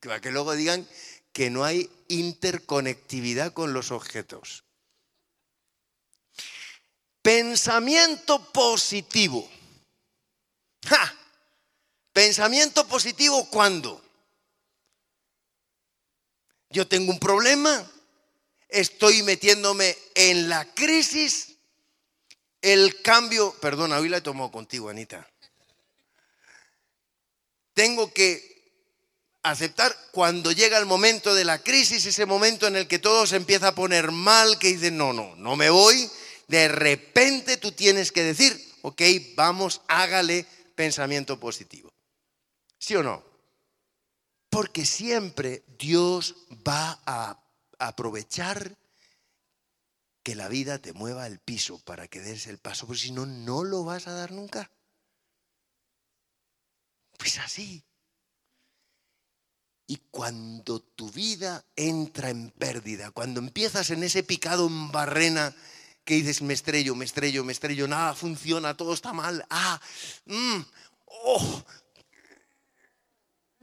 Para 0.00 0.22
que 0.22 0.30
luego 0.30 0.54
digan 0.54 0.88
que 1.34 1.50
no 1.50 1.64
hay 1.64 1.90
interconectividad 2.08 3.52
con 3.52 3.74
los 3.74 3.90
objetos. 3.90 4.64
Pensamiento 7.20 8.50
positivo. 8.50 9.46
¡Ja! 10.86 11.14
Pensamiento 12.14 12.88
positivo 12.88 13.50
cuando 13.50 14.02
yo 16.70 16.88
tengo 16.88 17.12
un 17.12 17.20
problema, 17.20 17.86
estoy 18.66 19.22
metiéndome 19.24 19.94
en 20.14 20.48
la 20.48 20.64
crisis, 20.72 21.47
el 22.62 23.02
cambio, 23.02 23.54
perdona, 23.60 23.98
hoy 23.98 24.08
la 24.08 24.22
tomado 24.22 24.50
contigo, 24.50 24.88
Anita. 24.88 25.28
Tengo 27.74 28.12
que 28.12 28.48
aceptar 29.42 29.96
cuando 30.10 30.52
llega 30.52 30.78
el 30.78 30.86
momento 30.86 31.34
de 31.34 31.44
la 31.44 31.62
crisis, 31.62 32.04
ese 32.06 32.26
momento 32.26 32.66
en 32.66 32.76
el 32.76 32.88
que 32.88 32.98
todo 32.98 33.26
se 33.26 33.36
empieza 33.36 33.68
a 33.68 33.74
poner 33.74 34.10
mal, 34.10 34.58
que 34.58 34.68
dice, 34.68 34.90
no, 34.90 35.12
no, 35.12 35.36
no 35.36 35.56
me 35.56 35.70
voy, 35.70 36.10
de 36.48 36.68
repente 36.68 37.56
tú 37.56 37.72
tienes 37.72 38.10
que 38.10 38.24
decir, 38.24 38.60
ok, 38.82 39.02
vamos, 39.34 39.80
hágale 39.86 40.44
pensamiento 40.74 41.38
positivo. 41.38 41.92
¿Sí 42.78 42.96
o 42.96 43.02
no? 43.02 43.22
Porque 44.50 44.84
siempre 44.84 45.62
Dios 45.78 46.34
va 46.66 46.98
a 47.06 47.38
aprovechar 47.78 48.76
que 50.28 50.34
la 50.34 50.48
vida 50.48 50.78
te 50.78 50.92
mueva 50.92 51.26
el 51.26 51.38
piso 51.38 51.78
para 51.78 52.06
que 52.06 52.20
des 52.20 52.48
el 52.48 52.58
paso, 52.58 52.86
porque 52.86 53.00
si 53.00 53.12
no, 53.12 53.24
no 53.24 53.64
lo 53.64 53.82
vas 53.82 54.08
a 54.08 54.12
dar 54.12 54.30
nunca. 54.30 54.70
Pues 57.16 57.38
así. 57.38 57.82
Y 59.86 59.96
cuando 60.10 60.80
tu 60.80 61.10
vida 61.10 61.64
entra 61.76 62.28
en 62.28 62.50
pérdida, 62.50 63.10
cuando 63.10 63.40
empiezas 63.40 63.88
en 63.88 64.02
ese 64.02 64.22
picado 64.22 64.66
en 64.66 64.92
barrena 64.92 65.56
que 66.04 66.16
dices, 66.16 66.42
me 66.42 66.52
estrello, 66.52 66.94
me 66.94 67.06
estrello, 67.06 67.42
me 67.42 67.52
estrello, 67.52 67.88
nada 67.88 68.12
funciona, 68.12 68.76
todo 68.76 68.92
está 68.92 69.14
mal, 69.14 69.46
ah, 69.48 69.80
mm, 70.26 70.60
oh. 71.06 71.64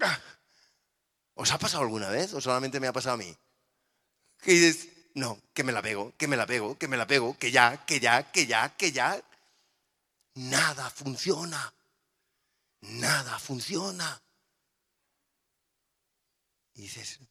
Ah. 0.01 0.19
¿Os 1.35 1.51
ha 1.51 1.59
pasado 1.59 1.83
alguna 1.83 2.09
vez 2.09 2.33
o 2.33 2.41
solamente 2.41 2.79
me 2.79 2.87
ha 2.87 2.93
pasado 2.93 3.13
a 3.13 3.17
mí? 3.17 3.37
Que 4.41 4.51
dices, 4.51 4.94
no, 5.15 5.41
que 5.53 5.63
me 5.63 5.71
la 5.71 5.81
pego, 5.81 6.13
que 6.17 6.27
me 6.27 6.35
la 6.35 6.45
pego, 6.45 6.77
que 6.77 6.89
me 6.89 6.97
la 6.97 7.07
pego, 7.07 7.37
que 7.37 7.49
ya, 7.49 7.85
que 7.85 8.01
ya, 8.01 8.31
que 8.31 8.45
ya, 8.45 8.75
que 8.75 8.91
ya. 8.91 9.23
Nada 10.35 10.89
funciona. 10.89 11.73
Nada 12.81 13.39
funciona. 13.39 14.21
Y 16.73 16.81
dices, 16.81 17.21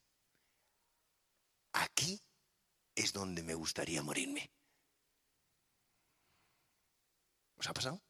aquí 1.74 2.18
es 2.94 3.12
donde 3.12 3.42
me 3.42 3.54
gustaría 3.54 4.02
morirme. 4.02 4.50
¿Os 7.58 7.68
ha 7.68 7.74
pasado? 7.74 8.00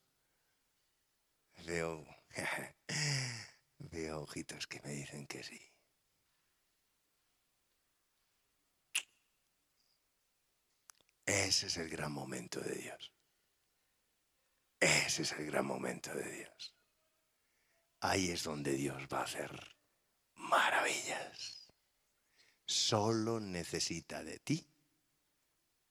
Veo, 1.67 2.07
veo 3.79 4.21
ojitos 4.23 4.69
que 4.69 4.81
me 4.83 4.91
dicen 4.91 5.27
que 5.27 5.43
sí. 5.43 5.74
Ese 11.27 11.67
es 11.67 11.77
el 11.77 11.89
gran 11.89 12.13
momento 12.13 12.61
de 12.61 12.75
Dios. 12.75 13.13
Ese 14.81 15.23
es 15.23 15.33
el 15.33 15.47
gran 15.47 15.67
momento 15.67 16.15
de 16.15 16.31
Dios. 16.31 16.75
Ahí 18.01 18.31
es 18.31 18.43
donde 18.43 18.73
Dios 18.73 19.03
va 19.13 19.21
a 19.21 19.25
hacer 19.25 19.77
maravillas. 20.35 21.73
Solo 22.67 23.41
necesita 23.41 24.23
de 24.23 24.39
ti 24.41 24.71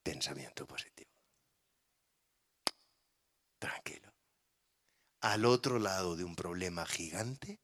pensamiento 0.04 0.68
positivo. 0.68 1.12
Tranquilo. 3.58 4.14
Al 5.22 5.46
otro 5.46 5.80
lado 5.80 6.16
de 6.16 6.24
un 6.24 6.36
problema 6.36 6.86
gigante 6.86 7.62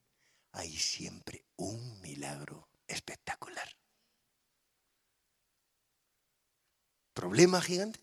hay 0.54 0.76
siempre 0.78 1.46
un 1.58 2.02
milagro 2.02 2.70
espectacular. 2.88 3.39
¿Problema 7.20 7.60
gigante? 7.62 8.00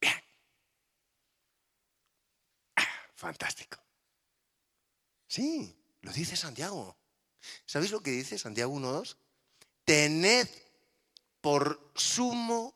Bien. 0.00 0.14
Ah, 2.76 2.86
fantástico. 3.14 3.78
Sí, 5.26 5.76
lo 6.00 6.14
dice 6.14 6.34
Santiago. 6.34 6.96
¿Sabéis 7.66 7.90
lo 7.90 8.02
que 8.02 8.10
dice 8.12 8.38
Santiago 8.38 8.74
1.2? 8.74 9.18
Tened 9.84 10.48
por 11.42 11.92
sumo 11.94 12.74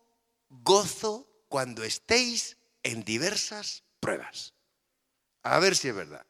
gozo 0.51 1.27
cuando 1.49 1.83
estéis 1.83 2.59
en 2.83 3.03
diversas 3.03 3.83
pruebas. 3.99 4.53
A 5.43 5.59
ver 5.59 5.75
si 5.75 5.89
es 5.89 5.95
verdad. 5.95 6.27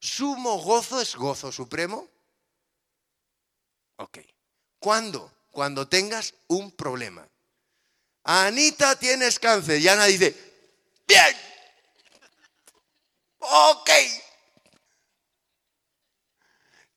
Sumo 0.00 0.58
gozo 0.58 1.00
es 1.00 1.14
gozo 1.14 1.52
supremo. 1.52 2.08
Ok. 3.98 4.18
¿Cuándo? 4.80 5.32
Cuando 5.52 5.86
tengas 5.86 6.34
un 6.48 6.72
problema. 6.72 7.28
Anita, 8.24 8.96
tienes 8.96 9.38
cáncer. 9.38 9.80
Y 9.80 9.88
Ana 9.88 10.06
dice, 10.06 10.34
bien. 11.06 11.36
Ok. 13.38 13.90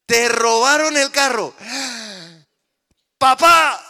Te 0.05 0.29
robaron 0.29 0.95
el 0.95 1.11
carro. 1.11 1.53
Papá, 3.17 3.83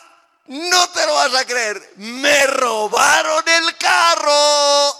no 0.47 0.89
te 0.89 1.06
lo 1.06 1.13
vas 1.13 1.36
a 1.36 1.45
creer. 1.45 1.93
Me 1.97 2.47
robaron 2.47 3.47
el 3.47 3.78
carro. 3.78 4.93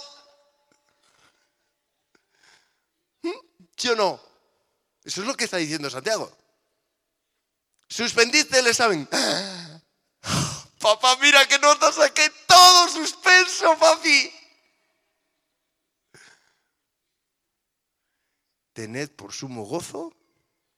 ¿Mm? 3.22 3.30
¿Sí 3.76 3.88
o 3.88 3.96
no? 3.96 4.20
Eso 5.02 5.22
es 5.22 5.26
lo 5.26 5.34
que 5.34 5.44
está 5.44 5.56
diciendo 5.56 5.90
Santiago. 5.90 6.30
Suspendiste 7.88 8.60
el 8.60 8.68
examen. 8.68 9.08
Papá, 10.88 11.18
mira 11.20 11.46
que 11.46 11.58
no 11.58 11.78
te 11.78 11.92
saqué 11.92 12.30
todo 12.46 12.88
suspenso, 12.88 13.78
papi. 13.78 14.32
Tened 18.72 19.10
por 19.10 19.34
sumo 19.34 19.64
gozo 19.66 20.16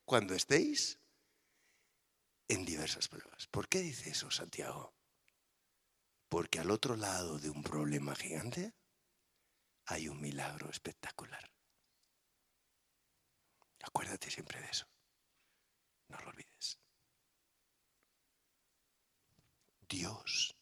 cuando 0.04 0.34
estéis 0.34 0.98
en 2.48 2.64
diversas 2.64 3.06
pruebas. 3.06 3.46
¿Por 3.46 3.68
qué 3.68 3.78
dice 3.78 4.10
eso 4.10 4.32
Santiago? 4.32 4.92
Porque 6.28 6.58
al 6.58 6.72
otro 6.72 6.96
lado 6.96 7.38
de 7.38 7.50
un 7.50 7.62
problema 7.62 8.16
gigante 8.16 8.74
hay 9.86 10.08
un 10.08 10.20
milagro 10.20 10.70
espectacular. 10.70 11.48
Acuérdate 13.84 14.28
siempre 14.28 14.60
de 14.60 14.70
eso. 14.70 14.88
No 16.08 16.18
lo 16.18 16.30
olvides. 16.30 16.80
Dios 19.90 20.56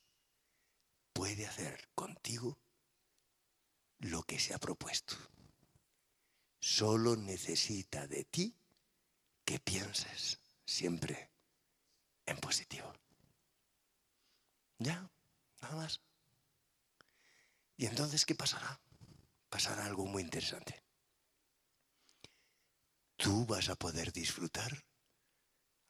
puede 1.12 1.46
hacer 1.46 1.90
contigo 1.94 2.58
lo 3.98 4.22
que 4.22 4.40
se 4.40 4.54
ha 4.54 4.58
propuesto. 4.58 5.16
Solo 6.60 7.14
necesita 7.14 8.06
de 8.06 8.24
ti 8.24 8.56
que 9.44 9.60
pienses 9.60 10.40
siempre 10.64 11.30
en 12.24 12.38
positivo. 12.38 12.90
¿Ya? 14.78 15.10
Nada 15.60 15.76
más. 15.76 16.00
¿Y 17.76 17.84
entonces 17.84 18.24
qué 18.24 18.34
pasará? 18.34 18.80
Pasará 19.50 19.84
algo 19.84 20.06
muy 20.06 20.22
interesante. 20.22 20.82
Tú 23.16 23.44
vas 23.44 23.68
a 23.68 23.76
poder 23.76 24.10
disfrutar 24.10 24.86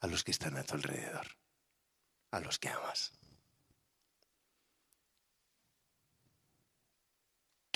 a 0.00 0.08
los 0.08 0.24
que 0.24 0.32
están 0.32 0.56
a 0.56 0.64
tu 0.64 0.74
alrededor, 0.74 1.38
a 2.32 2.40
los 2.40 2.58
que 2.58 2.68
amas. 2.68 3.12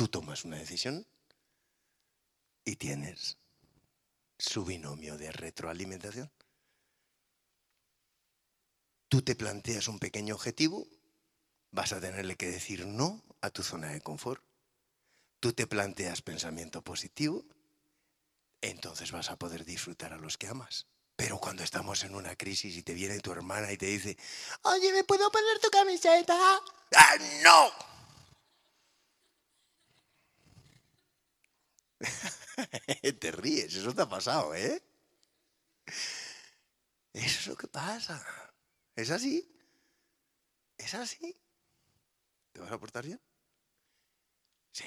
Tú 0.03 0.09
tomas 0.09 0.45
una 0.45 0.57
decisión 0.57 1.07
y 2.65 2.75
tienes 2.75 3.38
su 4.37 4.65
binomio 4.65 5.17
de 5.17 5.31
retroalimentación. 5.31 6.29
Tú 9.09 9.23
te 9.23 9.37
planteas 9.37 9.87
un 9.87 10.01
pequeño 10.01 10.35
objetivo, 10.35 10.88
vas 11.71 11.93
a 11.93 12.01
tenerle 12.01 12.35
que 12.35 12.51
decir 12.51 12.85
no 12.85 13.23
a 13.43 13.51
tu 13.51 13.62
zona 13.62 13.93
de 13.93 14.01
confort. 14.01 14.43
Tú 15.38 15.53
te 15.53 15.69
planteas 15.69 16.21
pensamiento 16.21 16.83
positivo, 16.83 17.45
entonces 18.61 19.12
vas 19.12 19.31
a 19.31 19.37
poder 19.37 19.65
disfrutar 19.65 20.12
a 20.12 20.19
los 20.19 20.37
que 20.37 20.49
amas. 20.49 20.88
Pero 21.15 21.38
cuando 21.38 21.62
estamos 21.62 22.03
en 22.03 22.17
una 22.17 22.35
crisis 22.35 22.77
y 22.77 22.83
te 22.83 22.95
viene 22.95 23.21
tu 23.21 23.31
hermana 23.31 23.71
y 23.71 23.77
te 23.77 23.87
dice, 23.87 24.19
oye, 24.62 24.93
¿me 24.93 25.05
puedo 25.05 25.31
poner 25.31 25.61
tu 25.61 25.71
camiseta? 25.71 26.37
¡Ah, 26.97 27.15
no! 27.45 27.91
te 33.21 33.33
ríes, 33.33 33.75
eso 33.75 33.95
te 33.95 34.03
ha 34.03 34.09
pasado, 34.09 34.55
¿eh? 34.55 34.83
Eso 37.12 37.41
es 37.41 37.47
lo 37.47 37.57
que 37.57 37.69
pasa. 37.69 38.25
¿Es 38.97 39.11
así? 39.11 39.49
¿Es 40.79 40.95
así? 40.95 41.37
¿Te 42.53 42.61
vas 42.61 42.73
a 42.73 42.79
portar 42.79 43.05
bien? 43.05 43.21
Sí. 44.73 44.85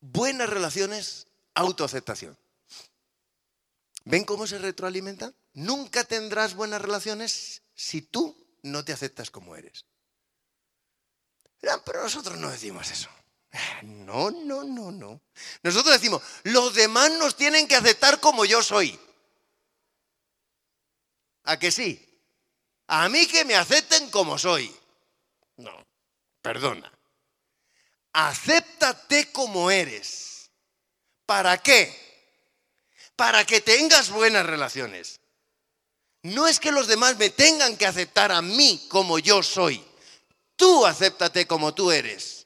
Buenas 0.00 0.48
relaciones, 0.48 1.26
autoaceptación. 1.54 2.36
¿Ven 4.04 4.24
cómo 4.24 4.46
se 4.46 4.58
retroalimentan? 4.58 5.34
Nunca 5.54 6.04
tendrás 6.04 6.54
buenas 6.54 6.82
relaciones 6.82 7.62
si 7.74 8.02
tú 8.02 8.36
no 8.62 8.84
te 8.84 8.92
aceptas 8.92 9.30
como 9.30 9.54
eres. 9.56 9.86
Pero 11.60 12.02
nosotros 12.02 12.38
no 12.38 12.50
decimos 12.50 12.90
eso. 12.90 13.08
No, 13.82 14.30
no, 14.30 14.64
no, 14.64 14.90
no. 14.90 15.20
Nosotros 15.62 15.94
decimos, 15.94 16.22
los 16.44 16.74
demás 16.74 17.10
nos 17.12 17.36
tienen 17.36 17.68
que 17.68 17.76
aceptar 17.76 18.20
como 18.20 18.44
yo 18.44 18.62
soy. 18.62 18.98
¿A 21.44 21.58
que 21.58 21.70
sí? 21.70 22.08
A 22.86 23.08
mí 23.08 23.26
que 23.26 23.44
me 23.44 23.54
acepten 23.54 24.10
como 24.10 24.38
soy. 24.38 24.74
No, 25.56 25.86
perdona. 26.40 26.90
Acéptate 28.12 29.30
como 29.32 29.70
eres. 29.70 30.50
¿Para 31.26 31.58
qué? 31.58 32.00
Para 33.16 33.44
que 33.44 33.60
tengas 33.60 34.10
buenas 34.10 34.46
relaciones. 34.46 35.20
No 36.22 36.46
es 36.46 36.60
que 36.60 36.72
los 36.72 36.86
demás 36.86 37.18
me 37.18 37.30
tengan 37.30 37.76
que 37.76 37.86
aceptar 37.86 38.32
a 38.32 38.40
mí 38.40 38.86
como 38.88 39.18
yo 39.18 39.42
soy. 39.42 39.84
Tú 40.56 40.86
acéptate 40.86 41.46
como 41.46 41.74
tú 41.74 41.90
eres 41.90 42.41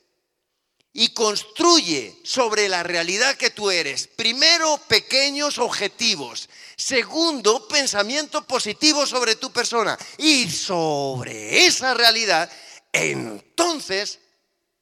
y 0.98 1.10
construye 1.10 2.18
sobre 2.24 2.70
la 2.70 2.82
realidad 2.82 3.36
que 3.36 3.50
tú 3.50 3.70
eres. 3.70 4.06
Primero, 4.06 4.80
pequeños 4.88 5.58
objetivos. 5.58 6.48
Segundo, 6.74 7.68
pensamiento 7.68 8.46
positivo 8.46 9.04
sobre 9.04 9.36
tu 9.36 9.52
persona. 9.52 9.98
Y 10.16 10.48
sobre 10.48 11.66
esa 11.66 11.92
realidad, 11.92 12.50
entonces 12.90 14.20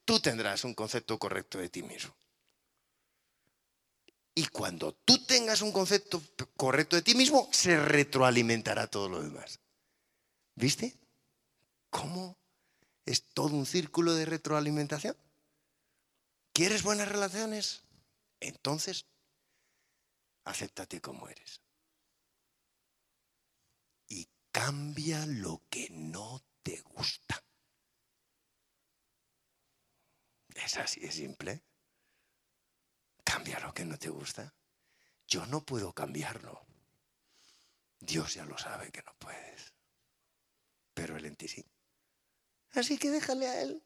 tú 0.05 0.20
tendrás 0.20 0.62
un 0.62 0.74
concepto 0.74 1.18
correcto 1.18 1.59
de 1.59 1.68
ti 1.68 1.83
mismo. 1.83 2.14
Y 4.37 4.46
cuando 4.46 4.92
tú 4.92 5.27
tengas 5.27 5.62
un 5.62 5.72
concepto 5.72 6.22
correcto 6.57 6.94
de 6.94 7.03
ti 7.03 7.16
mismo, 7.16 7.48
se 7.50 7.77
retroalimentará 7.77 8.87
todo 8.87 9.09
lo 9.09 9.20
demás. 9.20 9.59
¿Viste? 10.55 10.94
¿Cómo 11.90 12.37
es 13.05 13.24
todo 13.35 13.48
un 13.48 13.66
círculo 13.66 14.14
de 14.14 14.27
retroalimentación? 14.27 15.16
¿Quieres 16.55 16.85
buenas 16.85 17.09
relaciones? 17.09 17.83
Entonces, 18.38 19.07
acéptate 20.45 21.01
como 21.01 21.29
eres. 21.29 21.61
Y 24.07 24.29
cambia 24.53 25.27
lo 25.27 25.62
que 25.69 25.90
no 25.90 26.45
te 26.62 26.81
gusta. 26.83 27.45
Es 30.55 30.77
así 30.77 31.01
de 31.01 31.11
simple. 31.11 31.64
Cambia 33.25 33.59
lo 33.59 33.75
que 33.75 33.85
no 33.85 33.99
te 33.99 34.11
gusta. 34.11 34.55
Yo 35.27 35.47
no 35.47 35.67
puedo 35.67 35.93
cambiarlo. 35.93 36.64
Dios 37.99 38.35
ya 38.35 38.45
lo 38.45 38.57
sabe 38.59 38.93
que 38.93 39.03
no 39.03 39.12
puedes. 39.19 39.75
Pero 40.95 41.17
Él 41.17 41.25
en 41.25 41.35
ti 41.35 41.49
sí. 41.49 41.67
Así 42.75 42.97
que 42.97 43.11
déjale 43.11 43.49
a 43.49 43.61
Él. 43.61 43.83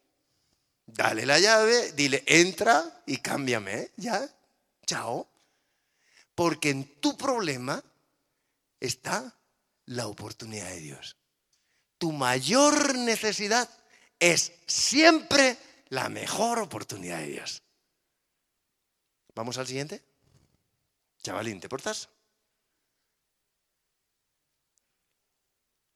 Dale 0.88 1.26
la 1.26 1.38
llave, 1.38 1.92
dile, 1.92 2.24
entra 2.26 3.02
y 3.04 3.18
cámbiame, 3.18 3.74
¿eh? 3.74 3.92
ya, 3.96 4.26
chao. 4.86 5.28
Porque 6.34 6.70
en 6.70 6.98
tu 6.98 7.16
problema 7.16 7.82
está 8.80 9.36
la 9.84 10.06
oportunidad 10.06 10.68
de 10.70 10.80
Dios. 10.80 11.16
Tu 11.98 12.10
mayor 12.10 12.96
necesidad 12.96 13.68
es 14.18 14.52
siempre 14.66 15.58
la 15.90 16.08
mejor 16.08 16.58
oportunidad 16.58 17.18
de 17.18 17.26
Dios. 17.28 17.62
¿Vamos 19.34 19.58
al 19.58 19.66
siguiente? 19.66 20.02
Chavalín, 21.22 21.60
¿te 21.60 21.68
portas? 21.68 22.08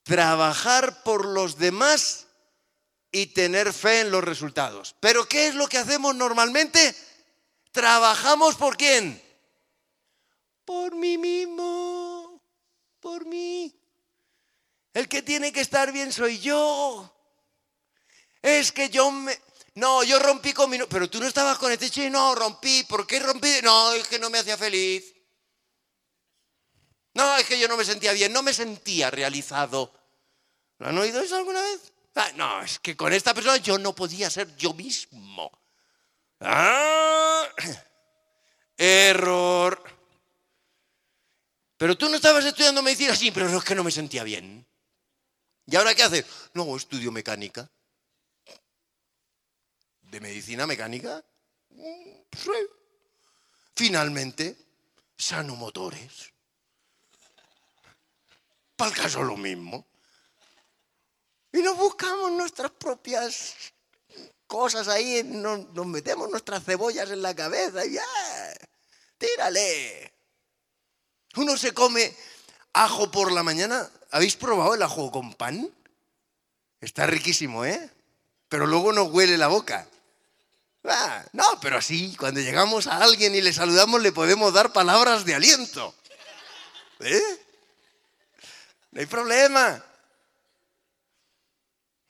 Trabajar 0.03 1.03
por 1.03 1.25
los 1.25 1.57
demás 1.57 2.27
y 3.13 3.27
tener 3.27 3.73
fe 3.75 4.01
en 4.01 4.11
los 4.11 4.25
resultados. 4.25 4.97
Pero 4.99 5.29
¿qué 5.29 5.49
es 5.49 5.55
lo 5.55 5.69
que 5.69 5.79
hacemos 5.79 6.15
normalmente? 6.15 6.97
Trabajamos 7.71 8.57
por 8.57 8.77
quién? 8.77 9.23
Por 10.65 10.95
mí 10.95 11.19
mismo, 11.19 12.43
por 13.01 13.27
mí. 13.27 13.79
El 14.95 15.09
que 15.09 15.23
tiene 15.23 15.53
que 15.53 15.61
estar 15.61 15.93
bien 15.93 16.13
soy 16.13 16.39
yo. 16.39 17.15
Es 18.41 18.73
que 18.73 18.89
yo 18.89 19.11
me... 19.11 19.39
No, 19.75 20.03
yo 20.03 20.19
rompí 20.19 20.53
con 20.53 20.69
mi... 20.69 20.79
Pero 20.89 21.09
tú 21.09 21.21
no 21.21 21.27
estabas 21.27 21.59
con 21.59 21.73
este 21.73 21.91
chico. 21.91 22.11
No, 22.11 22.35
rompí. 22.35 22.85
¿Por 22.85 23.07
qué 23.07 23.21
rompí? 23.21 23.61
No, 23.63 23.93
es 23.93 24.07
que 24.07 24.19
no 24.19 24.29
me 24.29 24.39
hacía 24.39 24.59
feliz. 24.59 25.15
No, 27.15 27.37
es 27.37 27.47
que 27.47 27.59
yo 27.59 27.69
no 27.69 27.77
me 27.77 27.85
sentía 27.85 28.13
bien. 28.13 28.33
No 28.33 28.43
me 28.43 28.53
sentía 28.53 29.11
realizado. 29.11 29.93
¿Lo 30.79 30.89
han 30.89 30.99
oído 30.99 31.21
eso 31.21 31.37
alguna 31.37 31.63
vez? 31.63 31.92
Ah, 32.15 32.31
no, 32.35 32.63
es 32.63 32.79
que 32.79 32.97
con 32.97 33.13
esta 33.13 33.33
persona 33.33 33.57
yo 33.57 33.79
no 33.79 33.95
podía 33.95 34.29
ser 34.29 34.55
yo 34.57 34.75
mismo. 34.75 35.51
Ah, 36.41 37.49
error. 38.77 39.83
Pero 41.77 41.97
tú 41.97 42.09
no 42.09 42.17
estabas 42.17 42.45
estudiando 42.45 42.83
medicina, 42.83 43.17
sí, 43.17 43.31
pero 43.31 43.49
es 43.49 43.65
que 43.65 43.75
no 43.75 43.83
me 43.83 43.91
sentía 43.91 44.23
bien. 44.25 44.67
¿Y 45.67 45.77
ahora 45.77 45.95
qué 45.95 46.03
haces? 46.03 46.27
No, 46.55 46.77
estudio 46.77 47.11
mecánica. 47.11 47.71
¿De 50.03 50.21
medicina 50.21 50.67
mecánica? 50.67 51.25
Sí. 51.71 52.51
Finalmente, 53.75 54.57
sano 55.17 55.57
motores. 55.57 56.33
Para 58.77 58.91
el 58.91 58.97
caso 58.97 59.23
lo 59.23 59.37
mismo. 59.37 59.87
Y 61.53 61.61
nos 61.61 61.77
buscamos 61.77 62.33
nuestras 62.33 62.71
propias 62.71 63.55
cosas 64.47 64.89
ahí, 64.89 65.23
nos, 65.25 65.87
metemos 65.87 66.31
nuestras 66.31 66.65
cebollas 66.65 67.11
en 67.11 67.23
la 67.23 67.35
cabeza 67.35 67.85
y 67.85 67.93
ya, 67.93 68.05
tírale. 69.19 70.13
Uno 71.37 71.57
se 71.57 71.73
come 71.73 72.15
ajo 72.73 73.11
por 73.11 73.33
la 73.33 73.43
mañana. 73.43 73.91
¿Habéis 74.11 74.37
probado 74.37 74.75
el 74.75 74.83
ajo 74.83 75.11
con 75.11 75.35
pan? 75.35 75.71
Está 76.81 77.07
riquísimo, 77.07 77.65
¿eh? 77.65 77.91
Pero 78.49 78.67
luego 78.67 78.93
nos 78.93 79.11
huele 79.11 79.39
la 79.39 79.49
boca. 79.49 79.87
Ah, 80.85 81.25
no, 81.33 81.45
pero 81.61 81.79
así, 81.79 82.17
cuando 82.19 82.41
llegamos 82.41 82.87
a 82.87 82.99
alguien 82.99 83.35
y 83.35 83.41
le 83.41 83.53
saludamos, 83.53 84.03
le 84.03 84.13
podemos 84.13 84.53
dar 84.53 84.73
palabras 84.73 85.25
de 85.25 85.35
aliento. 85.35 85.95
¿Eh? 87.01 87.23
No 88.91 89.01
hay 89.01 89.07
problema. 89.07 89.83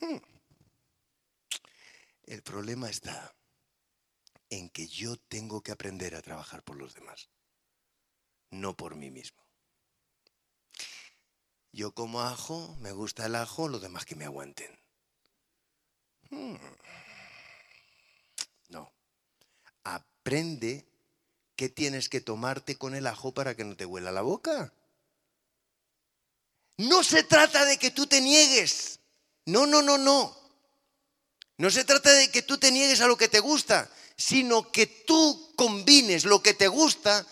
Hmm. 0.03 0.19
El 2.25 2.43
problema 2.43 2.91
está 2.91 3.37
en 4.51 4.69
que 4.69 4.89
yo 4.89 5.17
tengo 5.17 5.63
que 5.63 5.71
aprender 5.71 6.17
a 6.17 6.23
trabajar 6.23 6.65
por 6.65 6.77
los 6.77 6.95
demás, 6.95 7.29
no 8.51 8.77
por 8.77 8.97
mí 8.97 9.13
mismo. 9.13 9.41
Yo 11.71 11.95
como 11.95 12.21
ajo, 12.21 12.77
me 12.81 12.91
gusta 12.91 13.27
el 13.27 13.37
ajo, 13.37 13.69
los 13.69 13.81
demás 13.81 14.05
que 14.05 14.17
me 14.17 14.25
aguanten. 14.25 14.77
Hmm. 16.31 16.57
No. 18.71 18.93
Aprende 19.85 20.85
qué 21.55 21.69
tienes 21.69 22.09
que 22.09 22.21
tomarte 22.21 22.77
con 22.77 22.97
el 22.97 23.07
ajo 23.07 23.33
para 23.33 23.55
que 23.55 23.65
no 23.65 23.77
te 23.77 23.87
huela 23.87 24.11
la 24.11 24.23
boca. 24.23 24.75
No 26.77 27.05
se 27.05 27.23
trata 27.23 27.65
de 27.65 27.79
que 27.79 27.93
tú 27.93 28.09
te 28.09 28.21
niegues. 28.21 28.99
No, 29.47 29.67
no, 29.67 29.83
no, 29.83 29.99
no. 29.99 30.37
No 31.59 31.71
se 31.71 31.85
trata 31.85 32.13
de 32.13 32.31
que 32.31 32.43
tú 32.43 32.59
te 32.59 32.73
niegues 32.73 33.01
a 33.01 33.07
lo 33.07 33.17
que 33.17 33.29
te 33.29 33.41
gusta, 33.41 33.91
sino 34.17 34.71
que 34.71 34.87
tú 34.87 35.53
combines 35.57 36.25
lo 36.25 36.43
que 36.43 36.55
te 36.55 36.69
gusta 36.69 37.27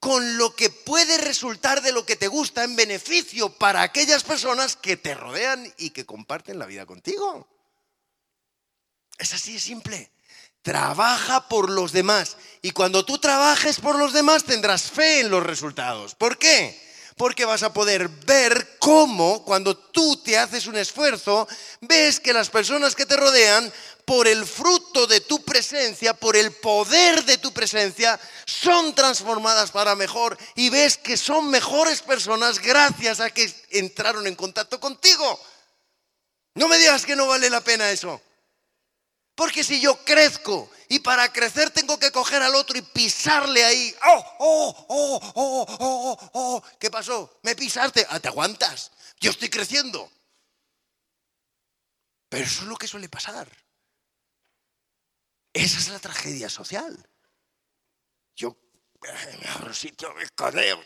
con 0.00 0.38
lo 0.38 0.54
que 0.54 0.70
puede 0.70 1.18
resultar 1.18 1.82
de 1.82 1.92
lo 1.92 2.06
que 2.06 2.16
te 2.16 2.28
gusta 2.28 2.64
en 2.64 2.76
beneficio 2.76 3.50
para 3.50 3.82
aquellas 3.82 4.22
personas 4.22 4.76
que 4.76 4.96
te 4.96 5.14
rodean 5.14 5.72
y 5.76 5.90
que 5.90 6.06
comparten 6.06 6.58
la 6.58 6.66
vida 6.66 6.86
contigo. 6.86 7.48
Es 9.18 9.32
así 9.34 9.54
de 9.54 9.60
simple. 9.60 10.12
trabaja 10.62 11.48
por 11.48 11.70
los 11.70 11.92
demás. 11.92 12.36
Y 12.62 12.72
cuando 12.72 13.04
tú 13.04 13.18
trabajes 13.18 13.80
por 13.80 13.98
los 13.98 14.12
demás 14.12 14.44
tendrás 14.44 14.90
fe 14.90 15.20
en 15.20 15.30
los 15.30 15.42
resultados. 15.42 16.14
¿Por 16.14 16.36
qué? 16.38 16.87
Porque 17.18 17.44
vas 17.44 17.62
a 17.62 17.72
poder 17.74 18.08
ver 18.08 18.78
cómo 18.78 19.44
cuando 19.44 19.76
tú 19.76 20.16
te 20.22 20.38
haces 20.38 20.66
un 20.66 20.76
esfuerzo, 20.76 21.46
ves 21.82 22.20
que 22.20 22.32
las 22.32 22.48
personas 22.48 22.94
que 22.94 23.04
te 23.04 23.16
rodean, 23.16 23.70
por 24.06 24.26
el 24.26 24.46
fruto 24.46 25.06
de 25.06 25.20
tu 25.20 25.44
presencia, 25.44 26.14
por 26.14 26.34
el 26.34 26.52
poder 26.52 27.26
de 27.26 27.36
tu 27.36 27.52
presencia, 27.52 28.18
son 28.46 28.94
transformadas 28.94 29.70
para 29.70 29.94
mejor 29.94 30.38
y 30.54 30.70
ves 30.70 30.96
que 30.96 31.18
son 31.18 31.50
mejores 31.50 32.00
personas 32.00 32.58
gracias 32.58 33.20
a 33.20 33.28
que 33.28 33.52
entraron 33.68 34.26
en 34.26 34.34
contacto 34.34 34.80
contigo. 34.80 35.38
No 36.54 36.68
me 36.68 36.78
digas 36.78 37.04
que 37.04 37.16
no 37.16 37.26
vale 37.26 37.50
la 37.50 37.60
pena 37.60 37.90
eso. 37.90 38.18
Porque 39.38 39.62
si 39.62 39.80
yo 39.80 40.04
crezco 40.04 40.68
y 40.88 40.98
para 40.98 41.32
crecer 41.32 41.70
tengo 41.70 41.96
que 41.96 42.10
coger 42.10 42.42
al 42.42 42.56
otro 42.56 42.76
y 42.76 42.82
pisarle 42.82 43.64
ahí. 43.64 43.94
¡Oh, 44.08 44.36
oh, 44.40 44.86
oh, 44.88 45.32
oh, 45.36 45.76
oh, 45.78 46.30
oh! 46.32 46.62
¿Qué 46.80 46.90
pasó? 46.90 47.38
¿Me 47.44 47.54
pisaste? 47.54 48.04
Ah, 48.10 48.18
te 48.18 48.26
aguantas. 48.26 48.90
Yo 49.20 49.30
estoy 49.30 49.48
creciendo. 49.48 50.10
Pero 52.28 52.44
eso 52.44 52.62
es 52.62 52.68
lo 52.68 52.74
que 52.74 52.88
suele 52.88 53.08
pasar. 53.08 53.48
Esa 55.52 55.78
es 55.78 55.88
la 55.88 56.00
tragedia 56.00 56.50
social. 56.50 57.08
Yo 58.34 58.56
me 59.00 59.48
abro 59.50 59.72
sitio, 59.72 60.12
me 60.14 60.28
codeo, 60.30 60.82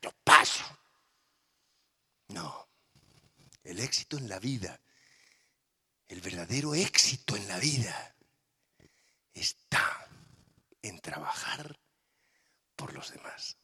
yo 0.00 0.12
paso. 0.22 0.62
No. 2.28 2.68
El 3.64 3.80
éxito 3.80 4.18
en 4.18 4.28
la 4.28 4.38
vida 4.38 4.80
el 6.14 6.20
verdadero 6.20 6.76
éxito 6.76 7.34
en 7.34 7.48
la 7.48 7.58
vida 7.58 8.14
está 9.32 10.08
en 10.80 11.00
trabajar 11.00 11.80
por 12.76 12.94
los 12.94 13.10
demás. 13.10 13.58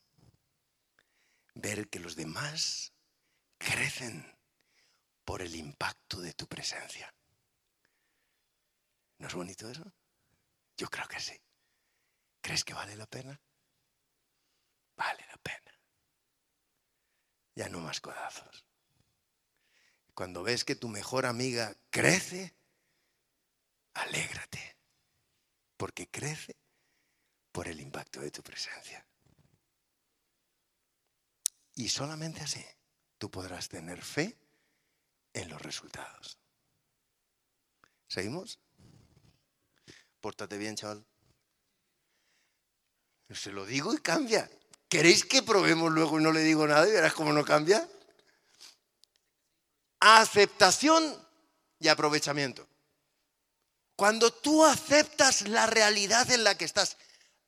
Ver 1.55 1.89
que 1.89 2.01
los 2.01 2.17
demás 2.17 2.93
crecen 3.57 4.37
por 5.25 5.43
el 5.43 5.55
impacto 5.55 6.21
de 6.21 6.33
tu 6.33 6.49
presencia. 6.49 7.15
¿No 9.19 9.29
es 9.29 9.35
bonito 9.35 9.71
eso? 9.71 9.95
Yo 10.77 10.89
creo 10.89 11.07
que 11.07 11.21
sí. 11.21 11.41
¿Crees 12.41 12.65
que 12.65 12.75
vale 12.75 12.97
la 12.97 13.07
pena? 13.07 13.41
Vale 14.97 15.25
la 15.29 15.37
pena. 15.37 15.79
Ya 17.55 17.69
no 17.69 17.79
más 17.79 18.01
codazos. 18.01 18.70
Cuando 20.21 20.43
ves 20.43 20.67
que 20.67 20.77
tu 20.77 20.87
mejor 20.87 21.25
amiga 21.25 21.75
crece, 21.89 22.55
alégrate, 23.95 24.77
porque 25.79 26.11
crece 26.11 26.55
por 27.51 27.69
el 27.69 27.81
impacto 27.81 28.21
de 28.21 28.31
tu 28.31 28.43
presencia. 28.43 29.03
Y 31.75 31.89
solamente 31.89 32.43
así 32.43 32.63
tú 33.17 33.31
podrás 33.31 33.71
tener 33.71 34.03
fe 34.03 34.37
en 35.33 35.49
los 35.49 35.63
resultados. 35.63 36.39
¿Seguimos? 38.07 38.61
Pórtate 40.21 40.59
bien, 40.59 40.77
chaval. 40.77 41.03
Se 43.31 43.53
lo 43.53 43.65
digo 43.65 43.95
y 43.95 43.99
cambia. 44.03 44.51
¿Queréis 44.91 45.25
que 45.25 45.43
probemos 45.43 45.91
luego 45.91 46.21
y 46.21 46.23
no 46.23 46.31
le 46.31 46.43
digo 46.43 46.67
nada 46.67 46.87
y 46.87 46.93
verás 46.93 47.15
cómo 47.15 47.33
no 47.33 47.43
cambia? 47.43 47.89
Aceptación 50.01 51.27
y 51.79 51.89
aprovechamiento. 51.89 52.67
Cuando 53.97 54.33
tú 54.33 54.65
aceptas 54.65 55.43
la 55.43 55.67
realidad 55.67 56.31
en 56.31 56.43
la 56.43 56.57
que 56.57 56.65
estás, 56.65 56.97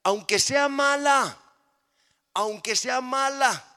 aunque 0.03 0.39
sea 0.39 0.69
mala, 0.69 1.39
aunque 2.35 2.77
sea 2.77 3.01
mala. 3.01 3.69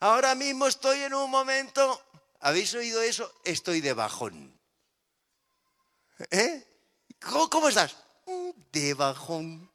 Ahora 0.00 0.34
mismo 0.34 0.66
estoy 0.66 1.00
en 1.00 1.12
un 1.12 1.30
momento, 1.30 2.02
¿habéis 2.40 2.72
oído 2.74 3.02
eso? 3.02 3.30
Estoy 3.44 3.80
de 3.80 3.92
bajón. 3.92 4.58
¿Eh? 6.30 6.64
¿Cómo, 7.20 7.68
estás? 7.68 7.96
De 8.72 8.94
bajón. 8.94 9.70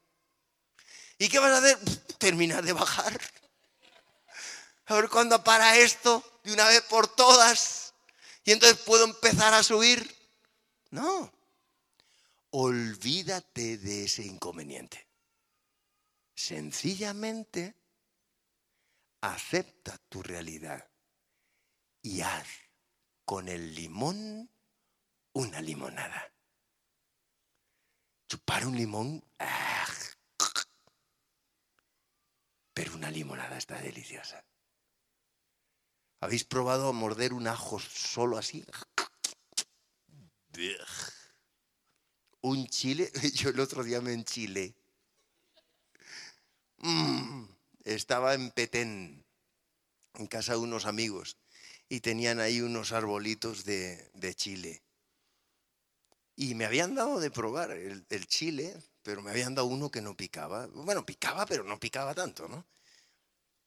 ¿Y 1.17 1.29
qué 1.29 1.39
vas 1.39 1.51
a 1.51 1.57
hacer? 1.57 1.77
Terminar 2.17 2.63
de 2.63 2.73
bajar. 2.73 3.19
A 4.87 4.95
ver 4.95 5.09
para 5.43 5.77
esto 5.77 6.32
de 6.43 6.53
una 6.53 6.67
vez 6.67 6.81
por 6.83 7.07
todas 7.07 7.93
y 8.43 8.51
entonces 8.51 8.79
puedo 8.79 9.05
empezar 9.05 9.53
a 9.53 9.63
subir. 9.63 10.15
No. 10.91 11.31
Olvídate 12.51 13.77
de 13.77 14.05
ese 14.05 14.23
inconveniente. 14.23 15.07
Sencillamente 16.35 17.75
acepta 19.21 19.97
tu 20.09 20.21
realidad 20.21 20.87
y 22.01 22.21
haz 22.21 22.47
con 23.25 23.47
el 23.47 23.73
limón 23.73 24.49
una 25.31 25.61
limonada. 25.61 26.31
Chupar 28.27 28.65
un 28.67 28.75
limón, 28.75 29.23
¡ah! 29.39 29.87
pero 32.73 32.95
una 32.95 33.09
limonada 33.09 33.57
está 33.57 33.79
deliciosa. 33.79 34.43
¿Habéis 36.23 36.45
probado 36.45 36.87
a 36.87 36.93
morder 36.93 37.33
un 37.33 37.47
ajo 37.47 37.79
solo 37.79 38.37
así? 38.37 38.65
Un 42.39 42.65
chile, 42.67 43.11
yo 43.33 43.49
el 43.49 43.59
otro 43.59 43.83
día 43.83 43.99
me 43.99 44.13
enchilé. 44.13 44.73
Mm, 46.77 47.43
estaba 47.83 48.35
en 48.35 48.51
Petén, 48.51 49.25
en 50.13 50.27
casa 50.27 50.53
de 50.53 50.59
unos 50.59 50.85
amigos, 50.85 51.35
y 51.89 51.99
tenían 51.99 52.39
ahí 52.39 52.61
unos 52.61 52.93
arbolitos 52.93 53.65
de, 53.65 54.33
chile. 54.35 54.81
Y 56.37 56.55
me 56.55 56.63
habían 56.63 56.95
dado 56.95 57.19
de 57.19 57.31
probar 57.31 57.71
el, 57.71 58.05
el, 58.09 58.27
chile, 58.27 58.73
pero 59.01 59.21
me 59.21 59.31
habían 59.31 59.55
dado 59.55 59.67
uno 59.67 59.91
que 59.91 60.01
no 60.01 60.15
picaba. 60.15 60.67
Bueno, 60.67 61.05
picaba, 61.05 61.45
pero 61.45 61.65
no 61.65 61.81
picaba 61.81 62.15
tanto, 62.15 62.47
¿no? 62.47 62.65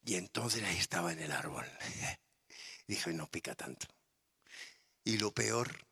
Y 0.07 0.15
entonces 0.15 0.65
ahí 0.65 0.79
estaba 0.79 1.13
en 1.13 1.19
el 1.19 1.33
árbol. 1.33 1.67
Dije, 2.87 3.13
no 3.13 3.27
pica 3.29 3.55
tanto. 3.55 3.87
Y 5.05 5.19
lo 5.19 5.33
peor, 5.33 5.87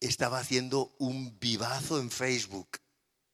estaba 0.00 0.38
haciendo 0.38 0.94
un 0.98 1.38
vivazo 1.38 1.98
en 1.98 2.10
Facebook. 2.10 2.80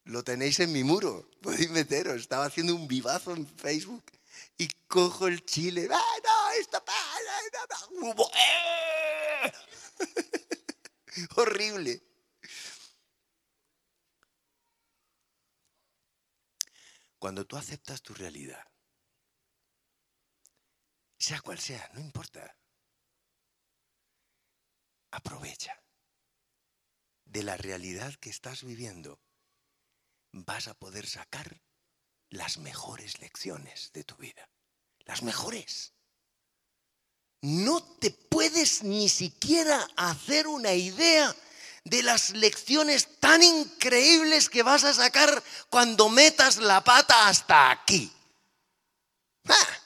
Lo 0.04 0.22
tenéis 0.24 0.60
en 0.60 0.72
mi 0.72 0.84
muro, 0.84 1.28
podéis 1.42 1.70
meteros. 1.70 2.16
Estaba 2.16 2.46
haciendo 2.46 2.74
un 2.74 2.86
vivazo 2.88 3.32
en 3.34 3.46
Facebook 3.46 4.04
y 4.56 4.68
cojo 4.86 5.26
el 5.26 5.44
chile. 5.44 5.88
¡Ah, 5.90 6.16
no! 6.24 6.50
¡Esto 6.60 6.82
¡Eh! 8.34 9.52
Horrible. 11.36 12.02
Cuando 17.18 17.44
tú 17.46 17.56
aceptas 17.56 18.00
tu 18.00 18.14
realidad, 18.14 18.66
sea 21.18 21.40
cual 21.42 21.58
sea, 21.58 21.90
no 21.92 22.00
importa 22.00 22.59
aprovecha 25.10 25.80
de 27.24 27.42
la 27.42 27.56
realidad 27.56 28.14
que 28.16 28.30
estás 28.30 28.64
viviendo. 28.64 29.20
Vas 30.32 30.68
a 30.68 30.74
poder 30.74 31.06
sacar 31.08 31.60
las 32.28 32.58
mejores 32.58 33.20
lecciones 33.20 33.90
de 33.92 34.04
tu 34.04 34.16
vida. 34.16 34.48
Las 35.00 35.22
mejores. 35.22 35.92
No 37.42 37.82
te 37.82 38.10
puedes 38.10 38.82
ni 38.82 39.08
siquiera 39.08 39.88
hacer 39.96 40.46
una 40.46 40.74
idea 40.74 41.34
de 41.84 42.02
las 42.02 42.30
lecciones 42.30 43.18
tan 43.18 43.42
increíbles 43.42 44.48
que 44.50 44.62
vas 44.62 44.84
a 44.84 44.94
sacar 44.94 45.42
cuando 45.70 46.08
metas 46.08 46.58
la 46.58 46.84
pata 46.84 47.28
hasta 47.28 47.70
aquí. 47.70 48.12
¡Ah! 49.48 49.80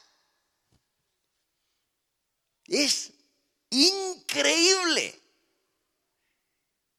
Es 2.67 3.14
increíble. 3.75 5.21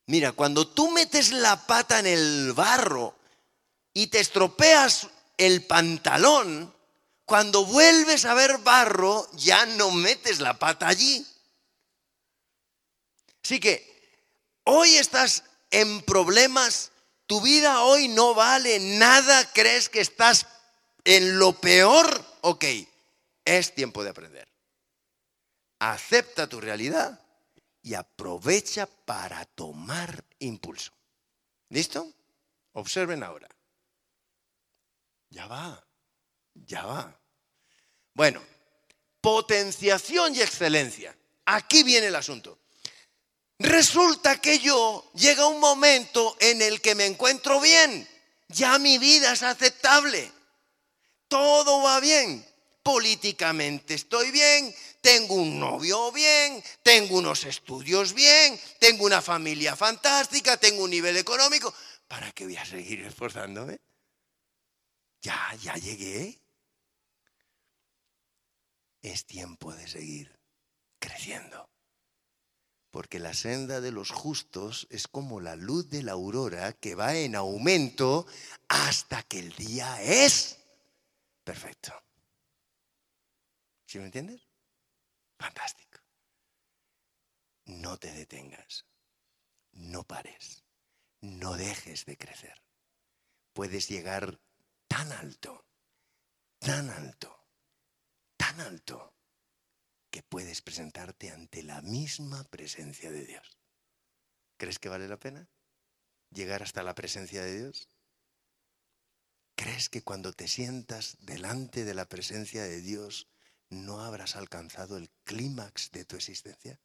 Mira, 0.07 0.33
cuando 0.33 0.67
tú 0.67 0.91
metes 0.91 1.31
la 1.31 1.65
pata 1.65 1.99
en 1.99 2.07
el 2.07 2.53
barro 2.53 3.15
y 3.93 4.07
te 4.07 4.19
estropeas 4.19 5.07
el 5.37 5.65
pantalón, 5.65 6.73
cuando 7.25 7.65
vuelves 7.65 8.25
a 8.25 8.35
ver 8.35 8.59
barro, 8.59 9.27
ya 9.33 9.65
no 9.65 9.89
metes 9.91 10.39
la 10.39 10.59
pata 10.59 10.87
allí. 10.87 11.25
Así 13.43 13.59
que 13.59 14.19
hoy 14.63 14.95
estás 14.95 15.43
en 15.71 16.01
problemas, 16.03 16.91
tu 17.25 17.41
vida 17.41 17.81
hoy 17.81 18.07
no 18.07 18.35
vale 18.35 18.79
nada, 18.79 19.51
crees 19.53 19.89
que 19.89 20.01
estás 20.01 20.45
en 21.03 21.39
lo 21.39 21.53
peor, 21.53 22.23
ok, 22.41 22.65
es 23.45 23.73
tiempo 23.73 24.03
de 24.03 24.11
aprender 24.11 24.54
acepta 25.79 26.47
tu 26.47 26.59
realidad 26.59 27.19
y 27.81 27.93
aprovecha 27.93 28.87
para 28.87 29.45
tomar 29.45 30.23
impulso. 30.39 30.91
¿Listo? 31.69 32.11
Observen 32.73 33.23
ahora. 33.23 33.47
Ya 35.29 35.47
va, 35.47 35.85
ya 36.53 36.85
va. 36.85 37.19
Bueno, 38.13 38.41
potenciación 39.21 40.35
y 40.35 40.41
excelencia. 40.41 41.15
Aquí 41.45 41.83
viene 41.83 42.07
el 42.07 42.15
asunto. 42.15 42.59
Resulta 43.59 44.41
que 44.41 44.59
yo 44.59 45.11
llega 45.13 45.47
un 45.47 45.59
momento 45.59 46.35
en 46.39 46.61
el 46.61 46.81
que 46.81 46.95
me 46.95 47.05
encuentro 47.05 47.61
bien. 47.61 48.07
Ya 48.49 48.77
mi 48.79 48.97
vida 48.97 49.33
es 49.33 49.43
aceptable. 49.43 50.31
Todo 51.27 51.81
va 51.81 51.99
bien. 51.99 52.45
Políticamente 52.83 53.95
estoy 53.95 54.29
bien, 54.31 54.73
tengo 55.05 55.35
un 55.35 55.59
novio 55.59 56.11
bien, 56.11 56.63
tengo 56.81 57.19
unos 57.19 57.43
estudios 57.43 58.15
bien, 58.15 58.59
tengo 58.79 59.05
una 59.05 59.21
familia 59.21 59.75
fantástica, 59.75 60.57
tengo 60.57 60.83
un 60.83 60.89
nivel 60.89 61.15
económico. 61.15 61.71
¿Para 62.07 62.31
qué 62.31 62.45
voy 62.45 62.57
a 62.57 62.65
seguir 62.65 63.01
esforzándome? 63.01 63.79
Ya, 65.21 65.55
ya 65.61 65.75
llegué. 65.75 66.41
Es 69.03 69.27
tiempo 69.27 69.75
de 69.75 69.87
seguir 69.87 70.39
creciendo. 70.97 71.69
Porque 72.89 73.19
la 73.19 73.35
senda 73.35 73.81
de 73.81 73.91
los 73.91 74.09
justos 74.09 74.87
es 74.89 75.07
como 75.07 75.39
la 75.39 75.55
luz 75.55 75.87
de 75.87 76.01
la 76.01 76.13
aurora 76.13 76.73
que 76.73 76.95
va 76.95 77.13
en 77.13 77.35
aumento 77.35 78.25
hasta 78.69 79.21
que 79.21 79.37
el 79.37 79.55
día 79.55 80.01
es 80.01 80.57
perfecto. 81.43 81.93
¿Sí 83.85 83.99
me 83.99 84.05
entiendes? 84.05 84.54
Fantástico. 85.37 85.99
No 87.65 87.97
te 87.97 88.11
detengas. 88.11 88.85
No 89.71 90.03
pares. 90.03 90.63
No 91.21 91.55
dejes 91.55 92.05
de 92.05 92.17
crecer. 92.17 92.61
Puedes 93.53 93.87
llegar 93.87 94.39
tan 94.87 95.11
alto, 95.11 95.65
tan 96.59 96.89
alto, 96.89 97.47
tan 98.37 98.59
alto 98.59 99.15
que 100.11 100.23
puedes 100.23 100.61
presentarte 100.61 101.31
ante 101.31 101.63
la 101.63 101.81
misma 101.81 102.43
presencia 102.45 103.11
de 103.11 103.25
Dios. 103.25 103.57
¿Crees 104.57 104.79
que 104.79 104.89
vale 104.89 105.07
la 105.07 105.17
pena 105.17 105.49
llegar 106.29 106.63
hasta 106.63 106.83
la 106.83 106.95
presencia 106.95 107.43
de 107.43 107.57
Dios? 107.57 107.89
¿Crees 109.55 109.89
que 109.89 110.03
cuando 110.03 110.33
te 110.33 110.47
sientas 110.47 111.17
delante 111.21 111.85
de 111.85 111.93
la 111.93 112.07
presencia 112.07 112.63
de 112.63 112.81
Dios 112.81 113.27
no 113.69 114.01
habrás 114.01 114.35
alcanzado 114.35 114.97
el 114.97 115.09
clímax 115.23 115.91
de 115.91 116.05
tu 116.05 116.15
existencia? 116.15 116.79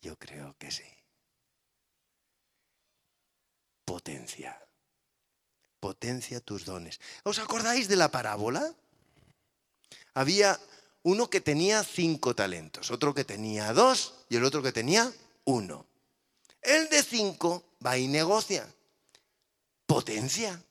Yo 0.00 0.16
creo 0.16 0.56
que 0.58 0.70
sí. 0.70 0.84
Potencia. 3.84 4.60
Potencia 5.80 6.40
tus 6.40 6.64
dones. 6.64 7.00
¿Os 7.24 7.38
acordáis 7.38 7.88
de 7.88 7.96
la 7.96 8.10
parábola? 8.10 8.74
Había 10.14 10.58
uno 11.02 11.30
que 11.30 11.40
tenía 11.40 11.84
cinco 11.84 12.34
talentos, 12.34 12.90
otro 12.90 13.14
que 13.14 13.24
tenía 13.24 13.72
dos 13.72 14.14
y 14.28 14.36
el 14.36 14.44
otro 14.44 14.62
que 14.62 14.72
tenía 14.72 15.12
uno. 15.44 15.86
El 16.60 16.88
de 16.88 17.02
cinco 17.02 17.64
va 17.84 17.96
y 17.96 18.08
negocia, 18.08 18.68
potencia, 19.86 20.62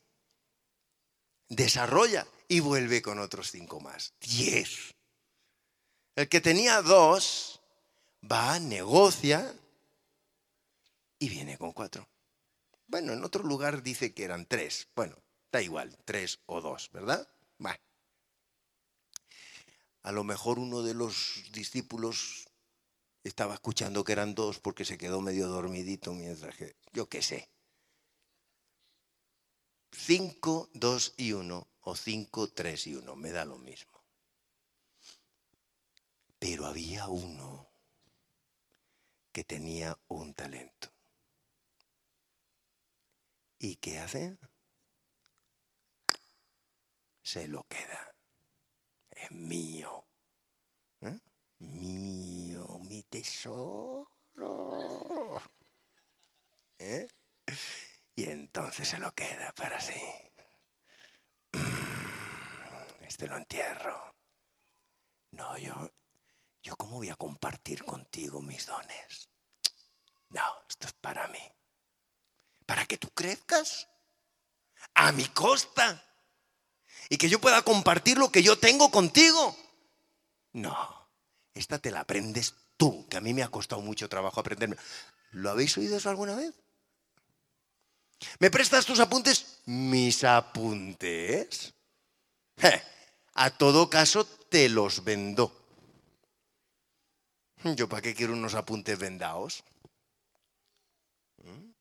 desarrolla 1.50 2.28
y 2.48 2.60
vuelve 2.60 3.02
con 3.02 3.20
otros 3.20 3.52
cinco 3.52 3.80
más. 3.80 4.14
Diez. 4.22 4.96
El 6.16 6.30
que 6.30 6.42
tenía 6.42 6.82
dos 6.82 7.62
va, 8.30 8.60
negocia 8.60 9.54
y 11.20 11.30
viene 11.30 11.58
con 11.58 11.74
cuatro. 11.74 12.08
Bueno, 12.88 13.14
en 13.14 13.24
otro 13.24 13.44
lugar 13.44 13.84
dice 13.84 14.14
que 14.14 14.24
eran 14.24 14.46
tres. 14.46 14.88
Bueno, 14.96 15.16
da 15.52 15.62
igual, 15.62 15.96
tres 16.06 16.40
o 16.46 16.62
dos, 16.62 16.90
¿verdad? 16.92 17.28
Bueno. 17.58 17.80
A 20.04 20.12
lo 20.12 20.24
mejor 20.24 20.58
uno 20.58 20.84
de 20.84 20.94
los 20.94 21.44
discípulos 21.52 22.48
estaba 23.24 23.56
escuchando 23.56 24.04
que 24.04 24.14
eran 24.14 24.36
dos 24.36 24.60
porque 24.60 24.86
se 24.86 24.98
quedó 24.98 25.20
medio 25.22 25.48
dormidito 25.48 26.14
mientras 26.14 26.56
que, 26.56 26.76
yo 26.94 27.10
qué 27.10 27.22
sé. 27.22 27.50
Cinco, 29.92 30.70
dos 30.74 31.14
y 31.18 31.34
uno, 31.34 31.68
o 31.82 31.96
cinco, 31.96 32.50
tres 32.50 32.88
y 32.88 32.96
uno, 32.96 33.16
me 33.16 33.32
da 33.32 33.46
lo 33.46 33.58
mismo. 33.58 34.04
Pero 36.40 36.66
había 36.66 37.08
uno 37.08 37.68
que 39.32 39.44
tenía 39.44 39.98
un 40.08 40.34
talento. 40.34 40.90
¿Y 43.60 43.76
qué 43.78 44.00
hace? 44.00 44.38
Se 47.24 47.48
lo 47.48 47.64
queda 47.64 48.18
es 49.18 49.32
mío. 49.32 50.06
¿Eh? 51.02 51.20
Mío, 51.60 52.80
mi 52.80 53.04
tesoro. 53.04 54.08
¿Eh? 56.80 57.08
Y 58.18 58.26
entonces 58.32 58.88
se 58.88 58.98
lo 58.98 59.14
queda 59.14 59.54
para 59.54 59.80
sí. 59.80 59.94
Este 63.02 63.28
lo 63.28 63.38
entierro. 63.38 64.16
No, 65.32 65.56
yo, 65.60 65.94
yo 66.64 66.76
cómo 66.76 66.98
voy 66.98 67.10
a 67.10 67.16
compartir 67.16 67.86
contigo 67.86 68.42
mis 68.42 68.66
dones. 68.66 69.30
No, 70.30 70.42
esto 70.68 70.88
es 70.88 70.94
para 70.94 71.28
mí. 71.28 71.40
Para 72.66 72.88
que 72.88 72.98
tú 72.98 73.12
crezcas 73.12 73.88
a 74.96 75.12
mi 75.12 75.26
costa 75.28 76.04
y 77.10 77.18
que 77.18 77.30
yo 77.30 77.40
pueda 77.40 77.62
compartir 77.62 78.18
lo 78.18 78.32
que 78.32 78.42
yo 78.42 78.58
tengo 78.58 78.90
contigo. 78.90 79.56
No, 80.54 81.12
esta 81.54 81.78
te 81.78 81.92
la 81.92 82.00
aprendes 82.00 82.56
tú, 82.78 83.08
que 83.10 83.18
a 83.18 83.22
mí 83.22 83.36
me 83.36 83.44
ha 83.44 83.50
costado 83.50 83.84
mucho 83.84 84.10
trabajo 84.10 84.40
aprenderme. 84.40 84.78
¿Lo 85.30 85.52
habéis 85.52 85.78
oído 85.78 85.98
eso 85.98 86.10
alguna 86.10 86.36
vez? 86.36 86.56
¿Me 88.40 88.50
prestas 88.50 88.86
tus 88.86 89.00
apuntes? 89.00 89.62
Mis 89.66 90.24
apuntes. 90.24 91.74
a 93.34 93.50
todo 93.52 93.90
caso, 93.90 94.26
te 94.26 94.70
los 94.70 95.04
vendo. 95.04 95.54
¿Yo 97.64 97.90
para 97.90 98.02
qué 98.02 98.14
quiero 98.16 98.34
unos 98.34 98.54
apuntes 98.54 98.98
vendados? 98.98 99.64
¿Mm? 101.44 101.78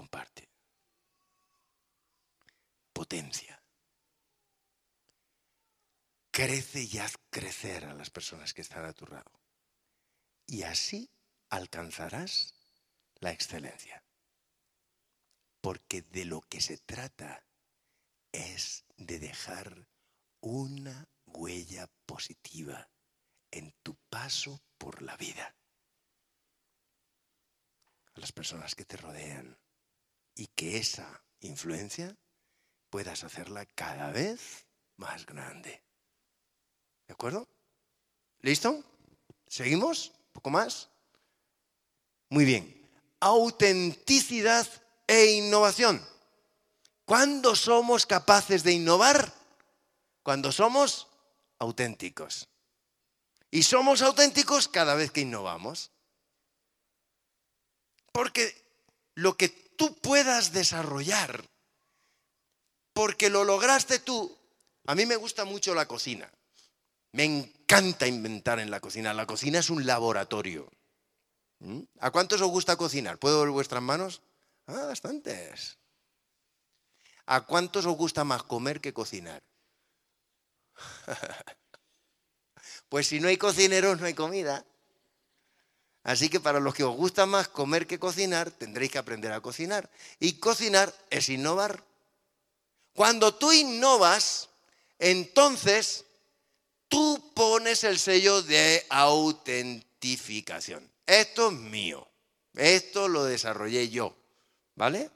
comparte. 0.00 0.48
Potencia. 2.92 3.62
Crece 6.30 6.82
y 6.82 6.98
haz 6.98 7.18
crecer 7.28 7.84
a 7.84 7.92
las 7.92 8.08
personas 8.08 8.54
que 8.54 8.62
están 8.62 8.84
a 8.86 8.94
tu 8.94 9.06
lado. 9.06 9.30
Y 10.46 10.62
así 10.62 11.10
alcanzarás 11.50 12.54
la 13.20 13.30
excelencia. 13.32 14.02
Porque 15.60 16.02
de 16.02 16.24
lo 16.24 16.40
que 16.40 16.60
se 16.60 16.78
trata 16.78 17.44
es 18.32 18.84
de 18.96 19.18
dejar 19.18 19.86
una 20.40 21.08
huella 21.26 21.88
positiva 22.06 22.88
en 23.50 23.72
tu 23.82 23.94
paso 24.08 24.62
por 24.78 25.02
la 25.02 25.16
vida. 25.16 25.54
A 28.14 28.20
las 28.20 28.32
personas 28.32 28.74
que 28.74 28.84
te 28.84 28.96
rodean, 28.96 29.58
y 30.34 30.46
que 30.48 30.78
esa 30.78 31.22
influencia 31.40 32.16
puedas 32.88 33.24
hacerla 33.24 33.66
cada 33.66 34.10
vez 34.10 34.66
más 34.96 35.26
grande. 35.26 35.82
¿De 37.06 37.12
acuerdo? 37.12 37.48
¿Listo? 38.40 38.82
¿Seguimos? 39.46 40.08
¿Un 40.08 40.32
poco 40.32 40.50
más? 40.50 40.89
Muy 42.30 42.44
bien. 42.44 42.88
Autenticidad 43.20 44.66
e 45.06 45.32
innovación. 45.32 46.00
¿Cuándo 47.04 47.56
somos 47.56 48.06
capaces 48.06 48.62
de 48.62 48.72
innovar? 48.72 49.34
Cuando 50.22 50.52
somos 50.52 51.08
auténticos. 51.58 52.48
Y 53.50 53.64
somos 53.64 54.00
auténticos 54.00 54.68
cada 54.68 54.94
vez 54.94 55.10
que 55.10 55.22
innovamos. 55.22 55.90
Porque 58.12 58.64
lo 59.16 59.36
que 59.36 59.48
tú 59.48 59.96
puedas 59.96 60.52
desarrollar, 60.52 61.44
porque 62.92 63.28
lo 63.28 63.44
lograste 63.44 63.98
tú. 63.98 64.38
A 64.86 64.94
mí 64.94 65.04
me 65.04 65.16
gusta 65.16 65.44
mucho 65.44 65.74
la 65.74 65.86
cocina. 65.86 66.30
Me 67.12 67.24
encanta 67.24 68.06
inventar 68.06 68.60
en 68.60 68.70
la 68.70 68.78
cocina. 68.78 69.12
La 69.14 69.26
cocina 69.26 69.58
es 69.58 69.68
un 69.68 69.84
laboratorio. 69.84 70.70
¿Mm? 71.60 71.82
¿A 72.00 72.10
cuántos 72.10 72.40
os 72.40 72.48
gusta 72.48 72.76
cocinar? 72.76 73.18
¿Puedo 73.18 73.40
ver 73.40 73.50
vuestras 73.50 73.82
manos? 73.82 74.22
Ah, 74.66 74.86
bastantes. 74.86 75.78
¿A 77.26 77.42
cuántos 77.42 77.86
os 77.86 77.96
gusta 77.96 78.24
más 78.24 78.42
comer 78.42 78.80
que 78.80 78.92
cocinar? 78.92 79.42
pues 82.88 83.06
si 83.06 83.20
no 83.20 83.28
hay 83.28 83.36
cocineros, 83.36 84.00
no 84.00 84.06
hay 84.06 84.14
comida. 84.14 84.64
Así 86.02 86.30
que 86.30 86.40
para 86.40 86.60
los 86.60 86.74
que 86.74 86.82
os 86.82 86.96
gusta 86.96 87.26
más 87.26 87.48
comer 87.48 87.86
que 87.86 87.98
cocinar, 87.98 88.50
tendréis 88.50 88.90
que 88.90 88.98
aprender 88.98 89.32
a 89.32 89.42
cocinar. 89.42 89.90
Y 90.18 90.40
cocinar 90.40 90.94
es 91.10 91.28
innovar. 91.28 91.84
Cuando 92.94 93.34
tú 93.34 93.52
innovas, 93.52 94.48
entonces 94.98 96.06
tú 96.88 97.32
pones 97.34 97.84
el 97.84 97.98
sello 97.98 98.40
de 98.42 98.86
autentificación. 98.88 100.89
Esto 101.10 101.48
es 101.48 101.54
mío. 101.54 102.08
Esto 102.54 103.08
lo 103.08 103.24
desarrollé 103.24 103.88
yo. 103.88 104.16
¿Vale? 104.76 105.10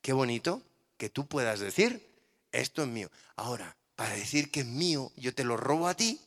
Qué 0.00 0.12
bonito 0.12 0.62
que 0.96 1.10
tú 1.10 1.26
puedas 1.26 1.58
decir, 1.58 2.08
esto 2.52 2.82
es 2.82 2.88
mío. 2.88 3.10
Ahora, 3.34 3.76
para 3.96 4.14
decir 4.14 4.52
que 4.52 4.60
es 4.60 4.66
mío, 4.66 5.10
yo 5.16 5.34
te 5.34 5.42
lo 5.42 5.56
robo 5.56 5.88
a 5.88 5.94
ti. 5.94 6.20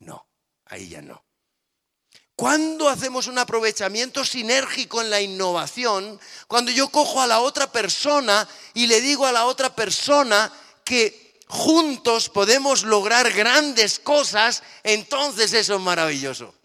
No, 0.00 0.26
ahí 0.64 0.88
ya 0.88 1.00
no. 1.02 1.22
¿Cuándo 2.34 2.88
hacemos 2.88 3.28
un 3.28 3.38
aprovechamiento 3.38 4.24
sinérgico 4.24 5.02
en 5.02 5.10
la 5.10 5.20
innovación? 5.20 6.18
Cuando 6.48 6.72
yo 6.72 6.88
cojo 6.88 7.20
a 7.20 7.28
la 7.28 7.40
otra 7.40 7.70
persona 7.70 8.48
y 8.74 8.88
le 8.88 9.00
digo 9.00 9.24
a 9.24 9.32
la 9.32 9.46
otra 9.46 9.72
persona 9.72 10.52
que 10.84 11.38
juntos 11.46 12.28
podemos 12.28 12.82
lograr 12.82 13.32
grandes 13.32 14.00
cosas, 14.00 14.64
entonces 14.82 15.52
eso 15.52 15.76
es 15.76 15.80
maravilloso. 15.80 16.57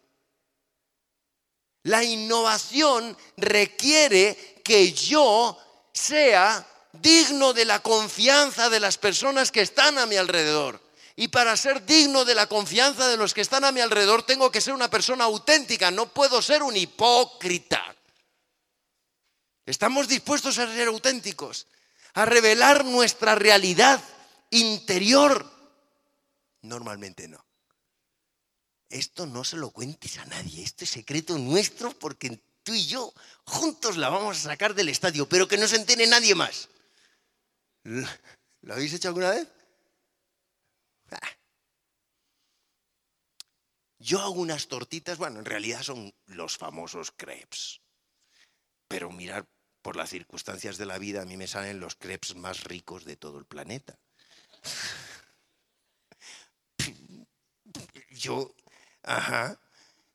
La 1.83 2.03
innovación 2.03 3.17
requiere 3.37 4.61
que 4.63 4.93
yo 4.93 5.57
sea 5.91 6.65
digno 6.93 7.53
de 7.53 7.65
la 7.65 7.81
confianza 7.81 8.69
de 8.69 8.79
las 8.79 8.97
personas 8.97 9.51
que 9.51 9.61
están 9.61 9.97
a 9.97 10.05
mi 10.05 10.15
alrededor. 10.15 10.81
Y 11.15 11.27
para 11.27 11.55
ser 11.57 11.85
digno 11.85 12.25
de 12.25 12.35
la 12.35 12.47
confianza 12.47 13.07
de 13.07 13.17
los 13.17 13.33
que 13.33 13.41
están 13.41 13.65
a 13.65 13.71
mi 13.71 13.81
alrededor, 13.81 14.23
tengo 14.23 14.51
que 14.51 14.61
ser 14.61 14.73
una 14.73 14.89
persona 14.89 15.25
auténtica, 15.25 15.91
no 15.91 16.07
puedo 16.07 16.41
ser 16.41 16.63
un 16.63 16.75
hipócrita. 16.75 17.95
Estamos 19.65 20.07
dispuestos 20.07 20.57
a 20.57 20.67
ser 20.67 20.87
auténticos, 20.87 21.67
a 22.13 22.25
revelar 22.25 22.83
nuestra 22.83 23.35
realidad 23.35 24.01
interior. 24.49 25.49
Normalmente 26.61 27.27
no. 27.27 27.43
Esto 28.93 29.25
no 29.25 29.43
se 29.43 29.57
lo 29.57 29.71
cuentes 29.71 30.19
a 30.19 30.25
nadie, 30.25 30.63
este 30.63 30.85
es 30.85 30.91
secreto 30.91 31.39
nuestro 31.39 31.97
porque 31.97 32.39
tú 32.61 32.75
y 32.75 32.85
yo 32.85 33.11
juntos 33.43 33.97
la 33.97 34.09
vamos 34.09 34.37
a 34.37 34.49
sacar 34.49 34.75
del 34.75 34.87
estadio, 34.87 35.27
pero 35.27 35.47
que 35.47 35.57
no 35.57 35.67
se 35.67 35.77
entere 35.77 36.05
nadie 36.05 36.35
más. 36.35 36.69
¿Lo 38.61 38.73
habéis 38.73 38.93
hecho 38.93 39.07
alguna 39.07 39.31
vez? 39.31 39.47
Yo 43.97 44.19
hago 44.19 44.33
unas 44.33 44.67
tortitas, 44.67 45.17
bueno, 45.17 45.39
en 45.39 45.45
realidad 45.45 45.81
son 45.81 46.13
los 46.27 46.55
famosos 46.55 47.11
crepes. 47.11 47.81
Pero 48.87 49.09
mirar 49.09 49.47
por 49.81 49.95
las 49.95 50.11
circunstancias 50.11 50.77
de 50.77 50.85
la 50.85 50.99
vida, 50.99 51.23
a 51.23 51.25
mí 51.25 51.35
me 51.35 51.47
salen 51.47 51.79
los 51.79 51.95
crepes 51.95 52.35
más 52.35 52.63
ricos 52.63 53.05
de 53.05 53.15
todo 53.15 53.39
el 53.39 53.45
planeta. 53.45 53.97
Yo, 58.11 58.53
ajá. 59.03 59.59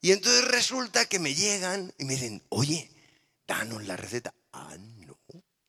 Y 0.00 0.12
entonces 0.12 0.44
resulta 0.48 1.06
que 1.06 1.18
me 1.18 1.34
llegan 1.34 1.92
y 1.98 2.04
me 2.04 2.14
dicen, 2.14 2.44
oye, 2.50 2.90
danos 3.46 3.84
la 3.86 3.96
receta. 3.96 4.34
Ah, 4.52 4.76
no, 4.78 5.18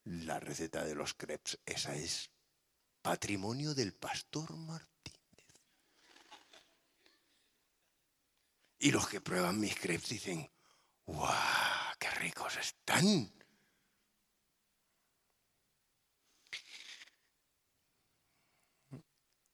la 0.03 0.39
receta 0.39 0.83
de 0.83 0.95
los 0.95 1.13
crepes, 1.13 1.59
esa 1.65 1.95
es 1.95 2.29
patrimonio 3.01 3.73
del 3.73 3.93
pastor 3.93 4.55
Martín. 4.55 5.15
Y 8.79 8.91
los 8.91 9.07
que 9.07 9.19
prueban 9.19 9.59
mis 9.59 9.75
crepes 9.75 10.09
dicen, 10.09 10.49
¡guau! 11.05 11.97
¡Qué 11.99 12.09
ricos 12.11 12.55
están! 12.57 13.33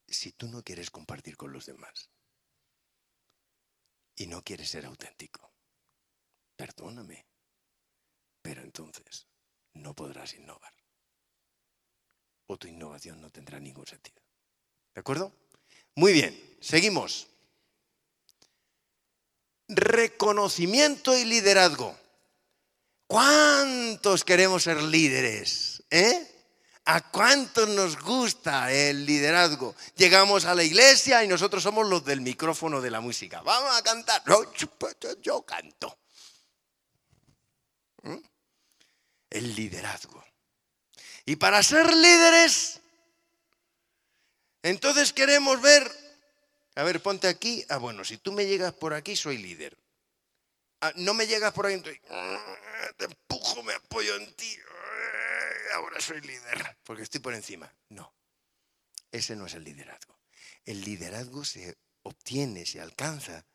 Si 0.08 0.32
tú 0.34 0.48
no 0.48 0.64
quieres 0.64 0.92
compartir 0.92 1.36
con 1.36 1.52
los 1.52 1.66
demás 1.66 2.10
y 4.16 4.28
no 4.28 4.44
quieres 4.44 4.70
ser 4.70 4.86
auténtico, 4.86 5.52
perdóname, 6.56 7.26
pero 8.42 8.62
entonces 8.62 9.28
no 9.74 9.94
podrás 9.94 10.34
innovar. 10.36 10.74
O 12.48 12.58
tu 12.58 12.68
innovación 12.68 13.20
no 13.20 13.32
tendrá 13.32 13.60
ningún 13.60 13.88
sentido. 13.88 14.22
¿De 14.94 15.02
acuerdo? 15.02 15.34
Muy 15.96 16.14
bien, 16.14 16.58
seguimos 16.62 17.28
reconocimiento 19.68 21.18
y 21.18 21.26
liderazgo. 21.26 21.98
¿Cuántos 23.08 24.24
queremos 24.24 24.64
ser 24.64 24.82
líderes? 24.82 25.84
¿Eh? 25.90 26.35
¿A 26.86 27.02
cuántos 27.12 27.68
nos 27.70 28.00
gusta 28.00 28.72
el 28.72 29.06
liderazgo? 29.06 29.76
Llegamos 29.96 30.46
a 30.46 30.54
la 30.54 30.64
iglesia 30.64 31.24
y 31.24 31.28
nosotros 31.28 31.64
somos 31.64 31.88
los 31.88 32.06
del 32.06 32.22
micrófono 32.22 32.80
de 32.80 32.92
la 32.92 33.02
música. 33.02 33.42
Vamos 33.42 33.76
a 33.76 33.82
cantar. 33.82 34.24
yo, 35.22 35.42
canto. 35.42 35.98
¿Mm? 38.04 38.18
El 39.32 39.56
liderazgo. 39.56 40.24
Y 41.26 41.38
para 41.38 41.64
ser 41.64 41.92
líderes, 41.92 42.80
entonces 44.62 45.12
queremos 45.12 45.60
ver 45.60 46.06
a 46.76 46.84
ver, 46.84 47.02
ponte 47.02 47.28
aquí. 47.28 47.66
Ah, 47.70 47.78
bueno, 47.78 48.04
si 48.04 48.18
tú 48.18 48.34
me 48.34 48.46
llegas 48.46 48.74
por 48.74 48.94
aquí, 48.94 49.16
soy 49.16 49.38
líder. 49.38 49.78
Ah, 50.82 50.92
no 50.96 51.14
me 51.14 51.26
llegas 51.26 51.54
por 51.54 51.66
ahí, 51.66 51.76
entonces, 51.76 52.02
te 52.98 53.06
empujo, 53.06 53.64
me 53.64 53.74
apoyo 53.74 54.16
en 54.18 54.34
ti. 54.34 54.58
Ah, 54.96 55.76
ahora 55.76 56.00
soy 56.00 56.22
líder, 56.22 56.78
porque 56.84 57.04
estoy 57.04 57.20
por 57.20 57.34
encima. 57.34 57.72
No, 57.90 58.14
ese 59.12 59.36
no 59.36 59.46
es 59.46 59.54
el 59.54 59.64
liderazgo. 59.64 60.18
El 60.66 60.82
liderazgo 60.82 61.46
se 61.46 61.78
obtiene, 62.04 62.66
se 62.66 62.82
alcanza, 62.82 63.46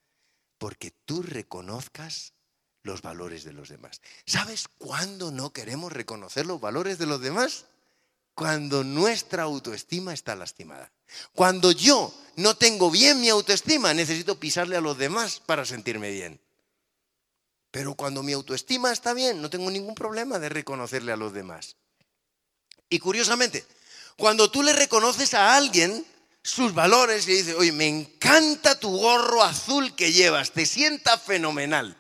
porque 0.59 0.93
tú 1.05 1.23
reconozcas 1.23 2.35
los 2.83 3.03
valores 3.03 3.45
de 3.45 3.53
los 3.53 3.69
demás. 3.69 4.01
¿Sabes 4.27 4.69
cuándo 4.79 5.31
no 5.31 5.53
queremos 5.53 5.93
reconocer 5.93 6.47
los 6.47 6.61
valores 6.61 6.99
de 6.99 7.07
los 7.07 7.21
demás? 7.21 7.67
Cuando 8.35 8.85
nuestra 8.85 9.43
autoestima 9.43 10.15
está 10.15 10.35
lastimada. 10.35 10.93
Cuando 11.35 11.73
yo 11.73 12.15
no 12.37 12.57
tengo 12.57 12.91
bien 12.91 13.21
mi 13.21 13.29
autoestima, 13.29 13.93
necesito 13.93 14.39
pisarle 14.39 14.77
a 14.77 14.81
los 14.81 14.97
demás 14.97 15.41
para 15.41 15.65
sentirme 15.65 16.11
bien. 16.11 16.41
Pero 17.71 17.95
cuando 17.95 18.23
mi 18.23 18.33
autoestima 18.33 18.93
está 18.93 19.15
bien, 19.15 19.41
no 19.41 19.51
tengo 19.51 19.71
ningún 19.71 19.95
problema 19.95 20.39
de 20.39 20.49
reconocerle 20.49 21.13
a 21.13 21.17
los 21.17 21.33
demás. 21.33 21.77
Y 22.89 22.99
curiosamente, 22.99 23.65
cuando 24.17 24.51
tú 24.51 24.63
le 24.63 24.73
reconoces 24.73 25.35
a 25.35 25.57
alguien 25.57 26.05
sus 26.43 26.75
valores 26.75 27.29
y 27.29 27.33
dices, 27.35 27.55
oye, 27.57 27.73
me 27.73 27.87
encanta 27.87 28.79
tu 28.79 28.97
gorro 28.97 29.43
azul 29.43 29.95
que 29.95 30.13
llevas, 30.13 30.53
te 30.53 30.67
sienta 30.67 31.19
fenomenal. 31.19 31.97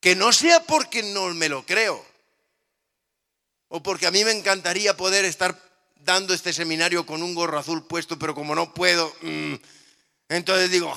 Que 0.00 0.16
no 0.16 0.32
sea 0.32 0.64
porque 0.64 1.02
no 1.02 1.32
me 1.34 1.48
lo 1.48 1.64
creo, 1.64 2.04
o 3.68 3.82
porque 3.82 4.06
a 4.06 4.10
mí 4.10 4.24
me 4.24 4.32
encantaría 4.32 4.96
poder 4.96 5.24
estar 5.24 5.58
dando 5.96 6.34
este 6.34 6.52
seminario 6.52 7.06
con 7.06 7.22
un 7.22 7.34
gorro 7.34 7.58
azul 7.58 7.86
puesto, 7.86 8.18
pero 8.18 8.34
como 8.34 8.54
no 8.54 8.74
puedo, 8.74 9.14
mm, 9.22 9.54
entonces 10.28 10.70
digo, 10.70 10.92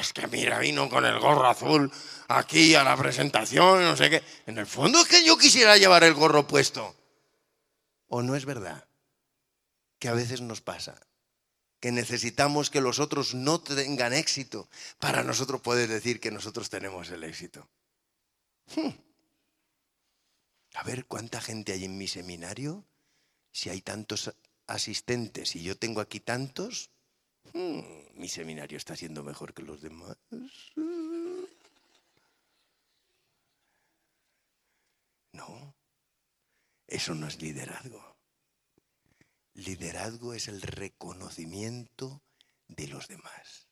es 0.00 0.12
que 0.12 0.26
mira, 0.26 0.58
vino 0.58 0.88
con 0.88 1.04
el 1.04 1.18
gorro 1.18 1.48
azul 1.48 1.92
aquí 2.28 2.74
a 2.74 2.84
la 2.84 2.96
presentación, 2.96 3.82
no 3.82 3.96
sé 3.96 4.10
qué. 4.10 4.22
En 4.46 4.58
el 4.58 4.66
fondo 4.66 5.00
es 5.00 5.08
que 5.08 5.24
yo 5.24 5.36
quisiera 5.36 5.76
llevar 5.76 6.04
el 6.04 6.14
gorro 6.14 6.46
puesto. 6.46 6.94
¿O 8.08 8.22
no 8.22 8.36
es 8.36 8.44
verdad? 8.44 8.86
Que 9.98 10.08
a 10.08 10.14
veces 10.14 10.40
nos 10.40 10.60
pasa 10.60 10.98
que 11.80 11.92
necesitamos 11.92 12.70
que 12.70 12.80
los 12.80 12.98
otros 12.98 13.34
no 13.34 13.60
tengan 13.60 14.12
éxito 14.12 14.68
para 14.98 15.22
nosotros 15.22 15.60
poder 15.60 15.88
decir 15.88 16.20
que 16.20 16.30
nosotros 16.30 16.70
tenemos 16.70 17.10
el 17.10 17.24
éxito. 17.24 17.68
Hmm. 18.74 18.90
A 20.74 20.82
ver 20.82 21.06
cuánta 21.06 21.40
gente 21.40 21.72
hay 21.72 21.84
en 21.84 21.96
mi 21.96 22.08
seminario, 22.08 22.84
si 23.52 23.70
hay 23.70 23.80
tantos 23.82 24.34
asistentes 24.66 25.54
y 25.56 25.62
yo 25.62 25.76
tengo 25.76 26.00
aquí 26.00 26.20
tantos, 26.20 26.90
hmm, 27.52 27.80
mi 28.14 28.28
seminario 28.28 28.76
está 28.76 28.96
siendo 28.96 29.22
mejor 29.22 29.54
que 29.54 29.62
los 29.62 29.80
demás. 29.80 30.16
No, 35.36 35.76
eso 36.86 37.14
no 37.14 37.26
es 37.28 37.42
liderazgo. 37.42 38.16
Liderazgo 39.52 40.32
es 40.32 40.48
el 40.48 40.62
reconocimiento 40.62 42.22
de 42.68 42.88
los 42.88 43.06
demás, 43.06 43.68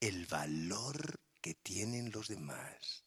el 0.00 0.26
valor 0.26 1.20
que 1.40 1.54
tienen 1.54 2.10
los 2.12 2.28
demás. 2.28 3.06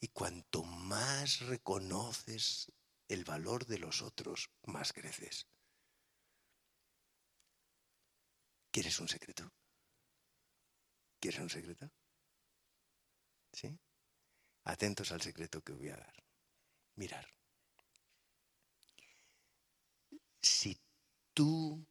Y 0.00 0.08
cuanto 0.08 0.62
más 0.62 1.40
reconoces 1.40 2.72
el 3.08 3.24
valor 3.24 3.66
de 3.66 3.78
los 3.78 4.00
otros, 4.02 4.50
más 4.66 4.92
creces. 4.92 5.48
¿Quieres 8.70 9.00
un 9.00 9.08
secreto? 9.08 9.52
¿Quieres 11.18 11.40
un 11.40 11.50
secreto? 11.50 11.90
¿Sí? 13.52 13.76
Atentos 14.64 15.10
al 15.10 15.20
secreto 15.20 15.62
que 15.62 15.72
voy 15.72 15.88
a 15.88 15.96
dar. 15.96 16.27
Mirar. 16.98 17.28
Si 20.42 20.76
tú 21.32 21.86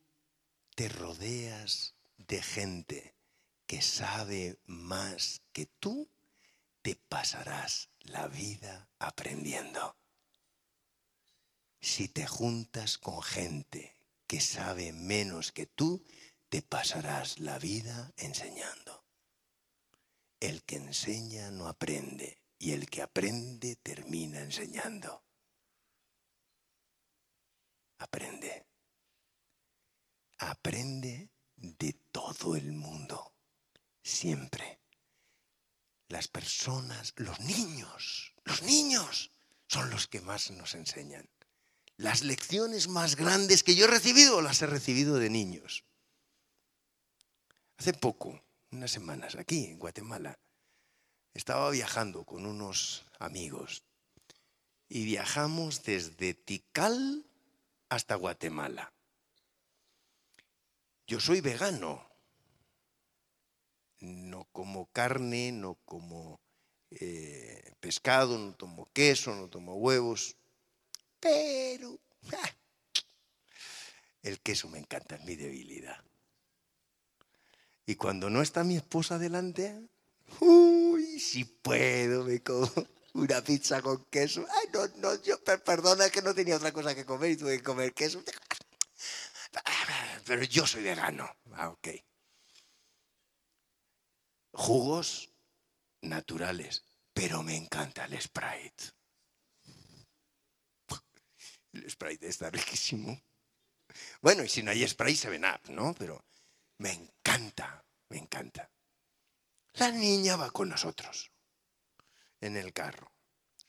te 0.76 0.89
rodeas 0.89 1.95
de 2.18 2.41
gente 2.41 3.16
que 3.68 3.82
sabe 3.82 4.60
más 4.66 5.43
que 5.53 5.66
tú, 5.80 6.10
te 6.82 6.97
pasarás 6.97 7.89
la 8.01 8.28
vida 8.28 8.89
aprendiendo. 8.99 9.95
Si 11.80 12.10
te 12.10 12.28
juntas 12.28 12.97
con 12.97 13.24
gente 13.24 13.95
que 14.28 14.41
sabe 14.41 14.91
menos 14.91 15.53
que 15.53 15.68
tú, 15.68 16.03
te 16.49 16.62
pasarás 16.62 17.39
la 17.39 17.60
vida 17.60 18.12
enseñando. 18.18 19.05
El 20.41 20.64
que 20.64 20.76
enseña 20.76 21.49
no 21.51 21.70
aprende 21.70 22.41
y 22.60 22.72
el 22.72 22.89
que 22.89 23.01
aprende 23.01 23.76
termina 23.78 24.41
enseñando. 24.41 25.24
Aprende. 27.99 28.68
Aprende 30.39 31.30
de 31.55 31.93
todo 32.12 32.55
el 32.55 32.72
mundo, 32.72 33.36
siempre. 34.03 34.82
Las 36.10 36.28
personas, 36.28 37.14
los 37.18 37.39
niños, 37.41 38.34
los 38.45 38.62
niños 38.62 39.32
son 39.68 39.89
los 39.89 40.08
que 40.08 40.22
más 40.22 40.51
nos 40.51 40.76
enseñan. 40.76 41.28
Las 41.97 42.24
lecciones 42.24 42.88
más 42.88 43.16
grandes 43.16 43.64
que 43.64 43.76
yo 43.76 43.86
he 43.86 43.88
recibido 43.88 44.41
las 44.41 44.62
he 44.62 44.68
recibido 44.68 45.18
de 45.18 45.30
niños. 45.30 45.84
Hace 47.78 47.93
poco, 47.93 48.43
unas 48.72 48.91
semanas, 48.91 49.36
aquí 49.36 49.66
en 49.66 49.80
Guatemala, 49.80 50.39
estaba 51.38 51.70
viajando 51.70 52.26
con 52.26 52.48
unos 52.48 53.06
amigos 53.20 53.84
y 54.90 55.06
viajamos 55.06 55.84
desde 55.84 56.34
Tikal 56.34 57.26
hasta 57.90 58.16
Guatemala. 58.16 58.92
Yo 61.06 61.20
soy 61.20 61.42
vegano, 61.42 62.10
no 64.00 64.46
como 64.52 64.88
carne, 64.88 65.52
no 65.52 65.76
como 65.86 66.40
eh, 66.90 67.76
pescado, 67.80 68.40
no 68.40 68.56
tomo 68.56 68.90
queso, 68.92 69.36
no 69.36 69.48
tomo 69.48 69.76
huevos, 69.76 70.36
pero 71.20 72.00
el 74.24 74.40
queso 74.40 74.70
me 74.70 74.80
encanta, 74.80 75.16
es 75.16 75.24
mi 75.24 75.36
debilidad. 75.36 76.04
Y 77.86 77.94
cuando 77.94 78.32
no 78.32 78.42
está 78.42 78.64
mi 78.64 78.76
esposa 78.76 79.20
delante, 79.20 79.88
uy, 80.42 80.97
si 81.20 81.45
puedo, 81.45 82.24
me 82.24 82.41
como 82.41 82.72
una 83.13 83.41
pizza 83.41 83.82
con 83.82 84.05
queso. 84.05 84.45
Ay, 84.49 84.70
no, 84.74 84.88
no, 84.97 85.22
yo, 85.24 85.43
perdona 85.43 86.09
que 86.09 86.22
no 86.22 86.34
tenía 86.34 86.57
otra 86.57 86.72
cosa 86.72 86.95
que 86.95 87.05
comer 87.05 87.32
y 87.32 87.38
tuve 87.38 87.57
que 87.57 87.63
comer 87.63 87.93
queso. 87.93 88.24
Pero 90.26 90.43
yo 90.43 90.68
soy 90.68 90.84
vegano. 90.84 91.30
Ah, 91.53 91.70
ok. 91.70 91.88
Jugos 94.53 95.34
naturales, 96.01 96.84
pero 97.13 97.43
me 97.43 97.55
encanta 97.55 98.05
el 98.05 98.20
Sprite. 98.20 98.91
El 101.74 101.89
Sprite 101.89 102.28
está 102.28 102.49
riquísimo. 102.49 103.22
Bueno, 104.22 104.43
y 104.43 104.49
si 104.49 104.63
no 104.63 104.72
hay 104.72 104.88
Sprite, 104.88 105.15
se 105.15 105.30
ven 105.30 105.45
up, 105.45 105.70
¿no? 105.70 105.93
Pero 105.93 106.26
me 106.80 106.91
encanta, 106.91 107.86
me 108.09 108.18
encanta. 108.18 108.70
La 109.80 109.91
niña 109.91 110.36
va 110.38 110.49
con 110.49 110.69
nosotros 110.69 111.32
en 112.41 112.57
el 112.57 112.73
carro. 112.73 113.11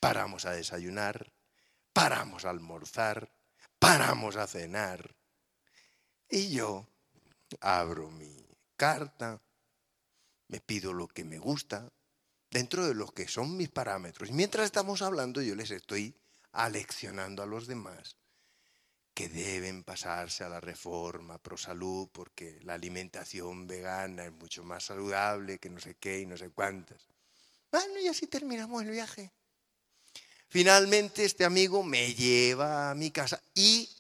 Paramos 0.01 0.47
a 0.47 0.53
desayunar, 0.53 1.35
paramos 1.93 2.47
a 2.47 2.51
almorzar, 2.51 3.31
paramos 3.79 4.37
a 4.37 4.47
cenar. 4.47 5.15
Y 6.31 6.51
yo 6.51 6.89
abro 7.61 8.11
mi 8.11 8.49
carta, 8.77 9.43
me 10.47 10.61
pido 10.61 10.95
lo 10.95 11.09
que 11.09 11.25
me 11.25 11.39
gusta, 11.39 11.93
dentro 12.51 12.87
de 12.87 12.95
lo 12.95 13.09
que 13.09 13.29
son 13.29 13.59
mis 13.59 13.69
parámetros. 13.69 14.31
Mientras 14.31 14.65
estamos 14.65 15.03
hablando, 15.03 15.43
yo 15.43 15.55
les 15.55 15.71
estoy 15.71 16.19
aleccionando 16.53 17.43
a 17.43 17.47
los 17.47 17.67
demás 17.67 18.17
que 19.19 19.29
deben 19.29 19.83
pasarse 19.83 20.45
a 20.45 20.49
la 20.49 20.61
reforma 20.61 21.43
pro 21.43 21.57
salud 21.57 22.09
porque 22.13 22.61
la 22.63 22.75
alimentación 22.75 23.67
vegana 23.67 24.27
es 24.27 24.33
mucho 24.33 24.63
más 24.63 24.85
saludable 24.85 25.59
que 25.59 25.69
no 25.69 25.81
sé 25.81 25.97
qué 25.97 26.21
y 26.21 26.27
no 26.27 26.37
sé 26.37 26.51
cuántas. 26.51 27.03
Bueno, 27.73 27.99
y 27.99 28.07
así 28.07 28.29
terminamos 28.29 28.81
el 28.85 28.93
viaje. 28.93 29.33
Finalmente 30.47 31.25
este 31.25 31.45
amigo 31.45 31.83
me 31.83 32.15
lleva 32.15 32.93
a 32.93 32.95
mi 32.95 33.11
casa 33.11 33.43
y 33.57 33.91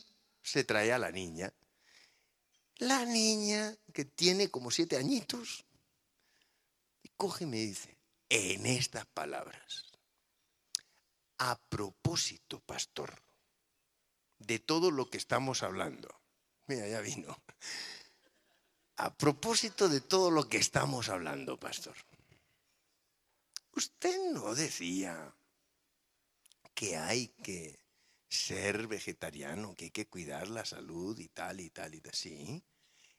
se 0.41 0.63
trae 0.63 0.93
a 0.93 0.99
la 0.99 1.11
niña. 1.11 1.53
La 2.77 3.05
niña 3.05 3.75
que 3.93 4.05
tiene 4.05 4.53
como 4.53 4.71
siete 4.71 4.97
añitos 4.97 5.65
y 7.03 7.09
coge 7.17 7.43
y 7.43 7.49
me 7.49 7.57
dice, 7.57 7.99
en 8.29 8.67
estas 8.67 9.05
palabras, 9.07 9.87
a 11.39 11.59
propósito, 11.69 12.61
pastor, 12.61 13.21
de 14.39 14.59
todo 14.59 14.91
lo 14.91 15.11
que 15.11 15.19
estamos 15.19 15.63
hablando. 15.63 16.09
Mira, 16.67 16.87
ya 16.87 17.01
vino. 17.01 17.37
A 18.97 19.17
propósito 19.17 19.89
de 19.89 20.01
todo 20.01 20.31
lo 20.31 20.49
que 20.49 20.59
estamos 20.59 21.09
hablando, 21.09 21.59
pastor. 21.59 21.97
Usted 23.73 24.33
no 24.33 24.55
decía 24.55 25.35
que 26.75 26.97
hay 26.97 27.29
que 27.29 27.79
ser 28.29 28.87
vegetariano, 28.87 29.75
que 29.75 29.87
hay 29.87 29.91
que 29.91 30.09
cuidar 30.09 30.49
la 30.49 30.65
salud 30.65 31.19
y 31.19 31.29
tal 31.29 31.61
y 31.61 31.71
tal 31.71 31.95
y 31.95 32.01
tal. 32.01 32.15
Sí. 32.15 32.63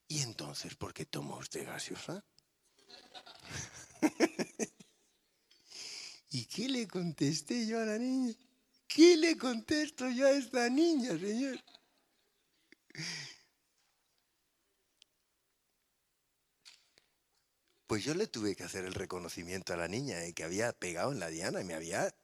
¿Y 0.07 0.21
entonces 0.21 0.75
por 0.75 0.93
qué 0.93 1.05
toma 1.05 1.37
usted 1.37 1.65
gaseosa? 1.65 2.25
¿Y 6.31 6.45
qué 6.45 6.69
le 6.69 6.87
contesté 6.87 7.65
yo 7.65 7.79
a 7.79 7.85
la 7.85 7.97
niña? 7.97 8.35
¿Qué 8.89 9.15
le 9.17 9.37
contesto 9.37 10.09
yo 10.09 10.25
a 10.25 10.31
esta 10.31 10.67
niña, 10.67 11.11
Señor? 11.17 11.59
Pues 17.85 18.03
yo 18.03 18.15
le 18.15 18.25
tuve 18.25 18.55
que 18.55 18.63
hacer 18.63 18.85
el 18.85 18.95
reconocimiento 18.95 19.73
a 19.73 19.77
la 19.77 19.87
niña 19.87 20.17
de 20.17 20.33
que 20.33 20.43
había 20.43 20.73
pegado 20.73 21.11
en 21.11 21.19
la 21.19 21.27
diana 21.29 21.61
y 21.61 21.65
me 21.65 21.75
había... 21.75 22.15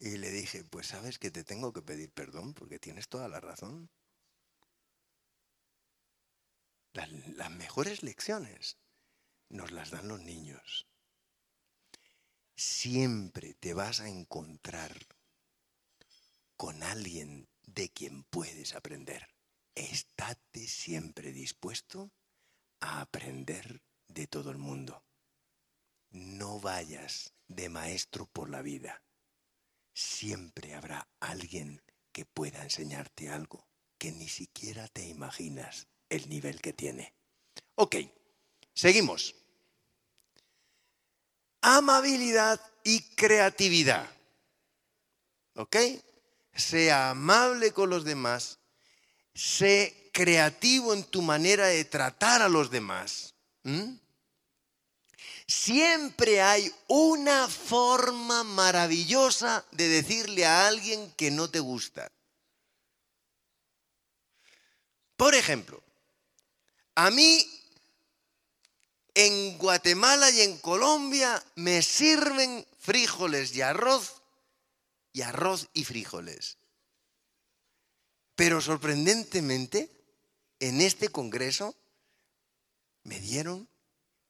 Y 0.00 0.18
le 0.18 0.30
dije, 0.30 0.64
pues 0.64 0.88
sabes 0.88 1.18
que 1.20 1.30
te 1.30 1.44
tengo 1.44 1.72
que 1.72 1.82
pedir 1.82 2.10
perdón 2.10 2.54
porque 2.54 2.80
tienes 2.80 3.08
toda 3.08 3.28
la 3.28 3.38
razón. 3.38 3.88
Las, 6.92 7.08
las 7.36 7.50
mejores 7.52 8.02
lecciones 8.02 8.78
nos 9.48 9.70
las 9.70 9.90
dan 9.90 10.08
los 10.08 10.20
niños 10.22 10.88
siempre 12.56 13.54
te 13.54 13.74
vas 13.74 14.00
a 14.00 14.08
encontrar 14.08 14.96
con 16.56 16.82
alguien 16.82 17.48
de 17.66 17.90
quien 17.90 18.24
puedes 18.24 18.74
aprender. 18.74 19.28
Estate 19.74 20.66
siempre 20.66 21.32
dispuesto 21.32 22.10
a 22.80 23.02
aprender 23.02 23.82
de 24.08 24.26
todo 24.26 24.50
el 24.50 24.58
mundo. 24.58 25.04
No 26.10 26.58
vayas 26.60 27.34
de 27.46 27.68
maestro 27.68 28.26
por 28.26 28.48
la 28.48 28.62
vida. 28.62 29.02
Siempre 29.92 30.74
habrá 30.74 31.08
alguien 31.20 31.82
que 32.12 32.24
pueda 32.24 32.62
enseñarte 32.62 33.28
algo 33.28 33.68
que 33.98 34.12
ni 34.12 34.28
siquiera 34.28 34.88
te 34.88 35.06
imaginas 35.06 35.88
el 36.08 36.28
nivel 36.28 36.60
que 36.60 36.72
tiene. 36.72 37.14
Ok, 37.74 37.96
seguimos 38.72 39.34
amabilidad 41.60 42.60
y 42.84 43.00
creatividad. 43.14 44.08
¿Ok? 45.54 45.76
Sea 46.54 47.10
amable 47.10 47.72
con 47.72 47.90
los 47.90 48.04
demás, 48.04 48.58
sé 49.34 50.10
creativo 50.12 50.94
en 50.94 51.04
tu 51.04 51.20
manera 51.22 51.66
de 51.66 51.84
tratar 51.84 52.42
a 52.42 52.48
los 52.48 52.70
demás. 52.70 53.34
Siempre 55.46 56.40
hay 56.40 56.72
una 56.88 57.48
forma 57.48 58.42
maravillosa 58.42 59.64
de 59.72 59.88
decirle 59.88 60.46
a 60.46 60.66
alguien 60.66 61.12
que 61.12 61.30
no 61.30 61.50
te 61.50 61.60
gusta. 61.60 62.10
Por 65.16 65.34
ejemplo, 65.34 65.82
a 66.94 67.10
mí 67.10 67.46
en 69.16 69.56
Guatemala 69.56 70.30
y 70.30 70.42
en 70.42 70.58
Colombia 70.58 71.42
me 71.54 71.80
sirven 71.80 72.66
frijoles 72.78 73.56
y 73.56 73.62
arroz 73.62 74.20
y 75.14 75.22
arroz 75.22 75.68
y 75.72 75.84
frijoles. 75.84 76.58
Pero 78.34 78.60
sorprendentemente, 78.60 79.90
en 80.60 80.82
este 80.82 81.08
congreso 81.08 81.74
me 83.04 83.18
dieron 83.18 83.66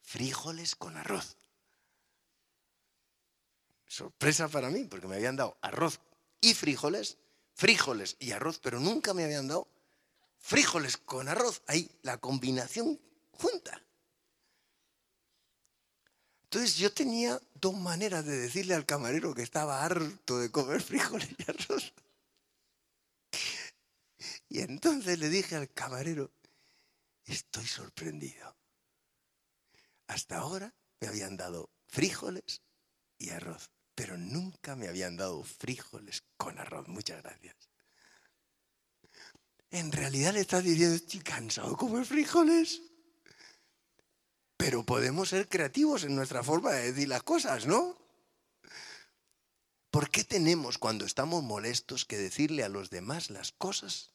frijoles 0.03 0.77
con 0.77 0.97
arroz. 0.97 1.37
Sorpresa 3.89 4.47
para 4.47 4.71
mí, 4.71 4.85
porque 4.85 5.09
me 5.09 5.17
habían 5.17 5.35
dado 5.35 5.59
arroz 5.63 5.99
y 6.41 6.55
frijoles, 6.55 7.19
frijoles 7.55 8.17
y 8.21 8.31
arroz, 8.31 8.61
pero 8.61 8.79
nunca 8.79 9.15
me 9.15 9.25
habían 9.25 9.49
dado 9.49 9.67
frijoles 10.39 10.97
con 10.97 11.29
arroz. 11.29 11.63
Ahí 11.67 11.91
la 12.03 12.19
combinación 12.19 13.01
junta. 13.33 13.83
Entonces 16.47 16.77
yo 16.77 16.93
tenía 16.93 17.41
dos 17.55 17.75
maneras 17.75 18.25
de 18.25 18.39
decirle 18.39 18.75
al 18.75 18.87
camarero 18.87 19.35
que 19.35 19.43
estaba 19.43 19.85
harto 19.85 20.39
de 20.39 20.51
comer 20.51 20.81
frijoles 20.81 21.29
y 21.37 21.51
arroz. 21.51 21.93
Y 24.49 24.61
entonces 24.61 25.19
le 25.19 25.29
dije 25.29 25.57
al 25.57 25.73
camarero, 25.73 26.31
estoy 27.25 27.67
sorprendido. 27.67 28.57
Hasta 30.07 30.39
ahora 30.39 30.73
me 31.01 31.09
habían 31.09 31.37
dado 31.37 31.69
frijoles 31.89 32.63
y 33.19 33.31
arroz, 33.31 33.71
pero 33.97 34.17
nunca 34.17 34.77
me 34.77 34.87
habían 34.87 35.17
dado 35.17 35.43
frijoles 35.43 36.23
con 36.37 36.61
arroz. 36.61 36.87
Muchas 36.87 37.23
gracias. 37.23 37.57
En 39.71 39.91
realidad 39.91 40.33
le 40.33 40.41
estás 40.41 40.63
diciendo, 40.63 40.95
estoy 40.95 41.21
cansado 41.21 41.71
de 41.71 41.77
comer 41.77 42.07
frijoles. 42.07 42.83
Pero 44.57 44.85
podemos 44.85 45.29
ser 45.31 45.49
creativos 45.49 46.05
en 46.05 46.17
nuestra 46.17 46.43
forma 46.43 46.73
de 46.73 46.93
decir 46.93 47.09
las 47.09 47.23
cosas, 47.23 47.67
¿no? 47.67 47.99
¿Por 49.91 50.11
qué 50.11 50.25
tenemos 50.25 50.79
cuando 50.79 51.05
estamos 51.05 51.43
molestos 51.43 52.05
que 52.05 52.19
decirle 52.19 52.65
a 52.65 52.69
los 52.69 52.91
demás 52.91 53.31
las 53.31 53.53
cosas 53.53 54.13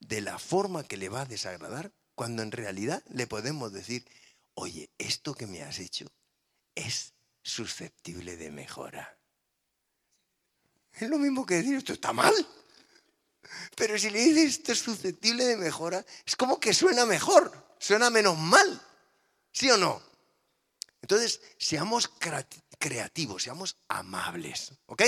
de 0.00 0.20
la 0.20 0.38
forma 0.38 0.84
que 0.84 0.96
le 0.96 1.08
va 1.08 1.22
a 1.22 1.26
desagradar 1.26 1.92
cuando 2.14 2.42
en 2.42 2.52
realidad 2.52 3.02
le 3.08 3.26
podemos 3.26 3.72
decir, 3.72 4.04
oye, 4.54 4.90
esto 4.98 5.34
que 5.34 5.46
me 5.46 5.62
has 5.62 5.78
hecho 5.78 6.12
es 6.74 7.14
susceptible 7.42 8.36
de 8.36 8.50
mejora? 8.50 9.18
Es 10.92 11.08
lo 11.08 11.18
mismo 11.18 11.46
que 11.46 11.54
decir, 11.54 11.76
esto 11.76 11.92
está 11.92 12.12
mal. 12.12 12.34
Pero 13.76 13.98
si 13.98 14.10
le 14.10 14.18
dices 14.20 14.58
esto 14.58 14.72
es 14.72 14.78
susceptible 14.78 15.44
de 15.44 15.56
mejora, 15.56 16.04
es 16.26 16.36
como 16.36 16.60
que 16.60 16.74
suena 16.74 17.06
mejor, 17.06 17.50
suena 17.78 18.10
menos 18.10 18.36
mal. 18.36 18.86
¿Sí 19.52 19.70
o 19.70 19.76
no? 19.76 20.02
Entonces, 21.02 21.40
seamos 21.58 22.10
creativos, 22.78 23.42
seamos 23.42 23.76
amables. 23.88 24.72
¿Ok? 24.86 25.02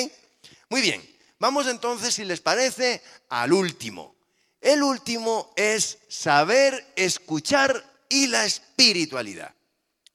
Muy 0.69 0.81
bien. 0.81 1.03
Vamos 1.39 1.67
entonces, 1.67 2.15
si 2.15 2.25
les 2.25 2.41
parece, 2.41 3.03
al 3.29 3.53
último. 3.53 4.17
El 4.61 4.83
último 4.83 5.53
es 5.57 5.99
saber 6.09 6.93
escuchar 6.97 7.85
y 8.09 8.29
la 8.29 8.45
espiritualidad. 8.45 9.55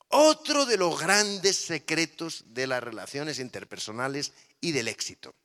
Otro 0.09 0.65
de 0.65 0.78
los 0.78 0.99
grandes 0.99 1.57
secretos 1.57 2.45
de 2.47 2.65
las 2.65 2.82
relaciones 2.82 3.39
interpersonales 3.39 4.32
y 4.61 4.71
del 4.71 4.88
éxito. 4.88 5.36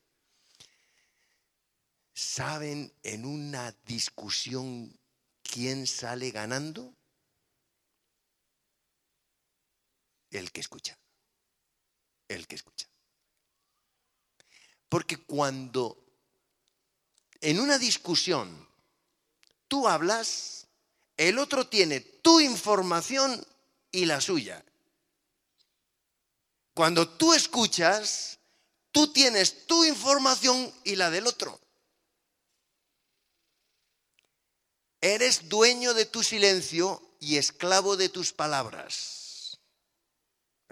¿Saben 2.14 2.93
en 3.03 3.24
una 3.24 3.74
discusión 3.85 4.97
quién 5.43 5.87
sale 5.89 6.30
ganando? 6.30 6.95
El 10.33 10.51
que 10.51 10.61
escucha. 10.61 10.99
El 12.26 12.49
que 12.49 12.57
escucha. 12.57 12.89
Porque 14.89 15.18
cuando 15.18 16.03
en 17.41 17.61
una 17.61 17.78
discusión 17.78 18.68
tú 19.68 19.87
hablas, 19.87 20.66
el 21.16 21.39
otro 21.39 21.68
tiene 21.68 22.01
tu 22.01 22.41
información 22.41 23.47
y 23.91 24.07
la 24.07 24.20
suya. 24.20 24.64
Cuando 26.74 27.09
tú 27.09 27.35
escuchas, 27.35 28.39
tú 28.91 29.12
tienes 29.12 29.66
tu 29.66 29.85
información 29.85 30.72
y 30.85 30.97
la 30.97 31.11
del 31.11 31.26
otro. 31.26 31.61
Eres 35.03 35.49
dueño 35.49 35.93
de 35.93 36.07
tu 36.07 36.22
silencio 36.22 37.16
y 37.20 37.37
esclavo 37.37 37.97
de 37.97 38.09
tus 38.09 38.33
palabras. 38.33 39.22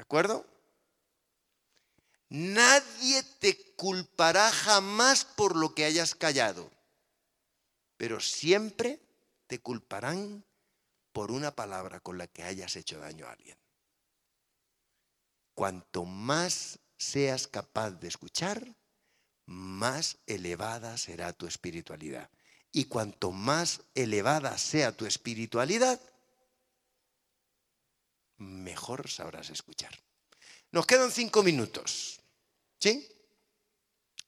¿De 0.00 0.04
acuerdo? 0.04 0.46
Nadie 2.30 3.22
te 3.38 3.74
culpará 3.74 4.50
jamás 4.50 5.26
por 5.26 5.54
lo 5.54 5.74
que 5.74 5.84
hayas 5.84 6.14
callado, 6.14 6.70
pero 7.98 8.18
siempre 8.18 8.98
te 9.46 9.58
culparán 9.58 10.42
por 11.12 11.30
una 11.30 11.54
palabra 11.54 12.00
con 12.00 12.16
la 12.16 12.26
que 12.26 12.42
hayas 12.44 12.76
hecho 12.76 12.98
daño 12.98 13.26
a 13.26 13.32
alguien. 13.32 13.58
Cuanto 15.52 16.06
más 16.06 16.78
seas 16.96 17.46
capaz 17.46 17.90
de 17.90 18.08
escuchar, 18.08 18.74
más 19.44 20.16
elevada 20.26 20.96
será 20.96 21.34
tu 21.34 21.46
espiritualidad. 21.46 22.30
Y 22.72 22.86
cuanto 22.86 23.32
más 23.32 23.82
elevada 23.94 24.56
sea 24.56 24.96
tu 24.96 25.04
espiritualidad, 25.04 26.00
mejor 28.40 29.08
sabrás 29.08 29.50
escuchar. 29.50 29.96
Nos 30.72 30.86
quedan 30.86 31.12
cinco 31.12 31.42
minutos. 31.42 32.20
¿Sí? 32.80 33.06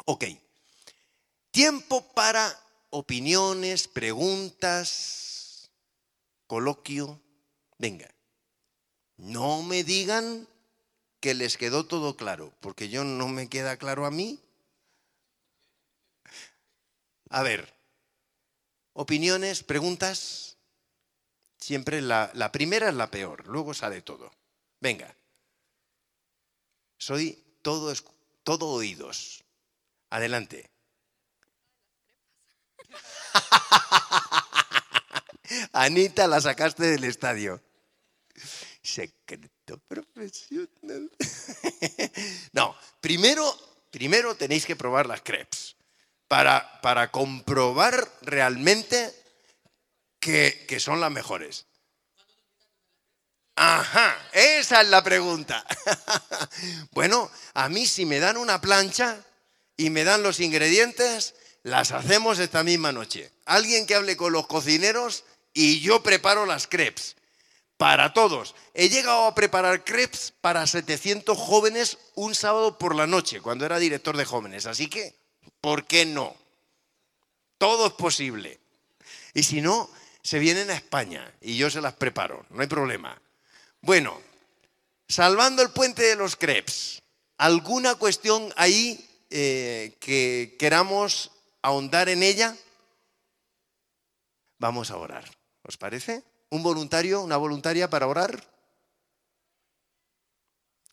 Ok. 0.04 0.24
Tiempo 1.50 2.12
para 2.12 2.58
opiniones, 2.90 3.88
preguntas, 3.88 5.70
coloquio. 6.46 7.20
Venga. 7.78 8.08
No 9.16 9.62
me 9.62 9.84
digan 9.84 10.48
que 11.20 11.34
les 11.34 11.56
quedó 11.56 11.86
todo 11.86 12.16
claro, 12.16 12.52
porque 12.60 12.88
yo 12.88 13.04
no 13.04 13.28
me 13.28 13.48
queda 13.48 13.76
claro 13.76 14.06
a 14.06 14.10
mí. 14.10 14.40
A 17.30 17.42
ver, 17.42 17.72
opiniones, 18.92 19.62
preguntas. 19.62 20.51
Siempre 21.62 22.02
la, 22.02 22.50
primera 22.50 22.88
es 22.88 22.94
la 22.94 23.08
peor, 23.08 23.46
luego 23.46 23.72
sale 23.72 24.02
todo. 24.02 24.32
Venga. 24.80 25.14
Soy 26.98 27.40
todo, 27.62 27.94
todo 28.42 28.66
oídos. 28.66 29.44
Adelante. 30.10 30.68
Anita, 35.72 36.26
la 36.26 36.40
sacaste 36.40 36.82
del 36.82 37.04
estadio. 37.04 37.62
Secreto 38.82 39.78
profesional. 39.86 41.12
no, 42.52 42.74
primero, 43.00 43.56
primero 43.92 44.34
tenéis 44.34 44.66
que 44.66 44.74
probar 44.74 45.06
las 45.06 45.22
crepes 45.22 45.76
para, 46.26 46.80
para 46.80 47.12
comprobar 47.12 48.04
realmente 48.22 49.21
que, 50.22 50.78
son 50.78 51.00
las 51.00 51.10
mejores? 51.10 51.66
Ajá, 53.56 54.16
esa 54.32 54.80
es 54.80 54.88
la 54.88 55.02
pregunta. 55.02 55.66
bueno, 56.92 57.28
a 57.54 57.68
mí 57.68 57.86
si 57.86 58.06
me 58.06 58.20
dan 58.20 58.36
una 58.36 58.60
plancha 58.60 59.18
y 59.76 59.90
me 59.90 60.04
dan 60.04 60.22
los 60.22 60.38
ingredientes, 60.38 61.34
las 61.64 61.90
hacemos 61.90 62.38
esta 62.38 62.62
misma 62.62 62.92
noche. 62.92 63.32
Alguien 63.46 63.84
que 63.84 63.96
hable 63.96 64.16
con 64.16 64.32
los 64.32 64.46
cocineros 64.46 65.24
y 65.52 65.80
yo 65.80 66.02
preparo 66.02 66.46
las 66.46 66.68
crepes. 66.68 67.16
Para 67.76 68.12
todos. 68.12 68.54
He 68.74 68.88
llegado 68.90 69.26
a 69.26 69.34
preparar 69.34 69.82
crepes 69.82 70.32
para 70.40 70.68
700 70.68 71.36
jóvenes 71.36 71.98
un 72.14 72.36
sábado 72.36 72.78
por 72.78 72.94
la 72.94 73.08
noche, 73.08 73.40
cuando 73.40 73.66
era 73.66 73.80
director 73.80 74.16
de 74.16 74.24
jóvenes. 74.24 74.66
Así 74.66 74.88
que, 74.88 75.16
¿por 75.60 75.84
qué 75.88 76.06
no? 76.06 76.36
Todo 77.58 77.88
es 77.88 77.92
posible. 77.94 78.60
Y 79.34 79.42
si 79.42 79.60
no, 79.60 79.90
se 80.22 80.38
vienen 80.38 80.70
a 80.70 80.74
España 80.74 81.34
y 81.40 81.56
yo 81.56 81.68
se 81.70 81.80
las 81.80 81.94
preparo, 81.94 82.46
no 82.50 82.62
hay 82.62 82.68
problema. 82.68 83.20
Bueno, 83.80 84.20
salvando 85.08 85.62
el 85.62 85.70
puente 85.70 86.02
de 86.02 86.16
los 86.16 86.36
crepes, 86.36 87.02
¿alguna 87.38 87.96
cuestión 87.96 88.52
ahí 88.56 89.04
eh, 89.30 89.96
que 90.00 90.56
queramos 90.58 91.32
ahondar 91.60 92.08
en 92.08 92.22
ella? 92.22 92.56
Vamos 94.58 94.90
a 94.92 94.96
orar, 94.96 95.28
¿os 95.64 95.76
parece? 95.76 96.22
¿Un 96.50 96.62
voluntario, 96.62 97.22
una 97.22 97.36
voluntaria 97.36 97.90
para 97.90 98.06
orar? 98.06 98.46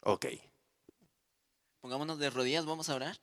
Ok. 0.03 0.25
Pongámonos 1.81 2.17
de 2.17 2.29
rodillas, 2.29 2.65
vamos 2.65 2.89
a 2.89 2.95
orar. 2.95 3.19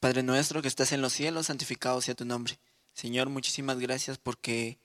Padre 0.00 0.22
nuestro 0.22 0.62
que 0.62 0.68
estás 0.68 0.92
en 0.92 1.02
los 1.02 1.12
cielos, 1.12 1.46
santificado 1.46 2.00
sea 2.00 2.14
tu 2.14 2.24
nombre. 2.24 2.58
Señor, 2.94 3.28
muchísimas 3.28 3.78
gracias 3.78 4.18
porque 4.18 4.78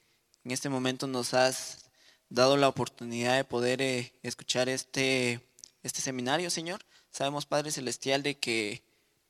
en 0.43 0.51
este 0.51 0.69
momento 0.69 1.07
nos 1.07 1.33
has 1.33 1.89
dado 2.29 2.57
la 2.57 2.67
oportunidad 2.67 3.35
de 3.35 3.43
poder 3.43 3.81
eh, 3.81 4.13
escuchar 4.23 4.69
este, 4.69 5.41
este 5.83 6.01
seminario, 6.01 6.49
Señor. 6.49 6.85
Sabemos, 7.11 7.45
Padre 7.45 7.71
Celestial, 7.71 8.23
de 8.23 8.37
que 8.37 8.83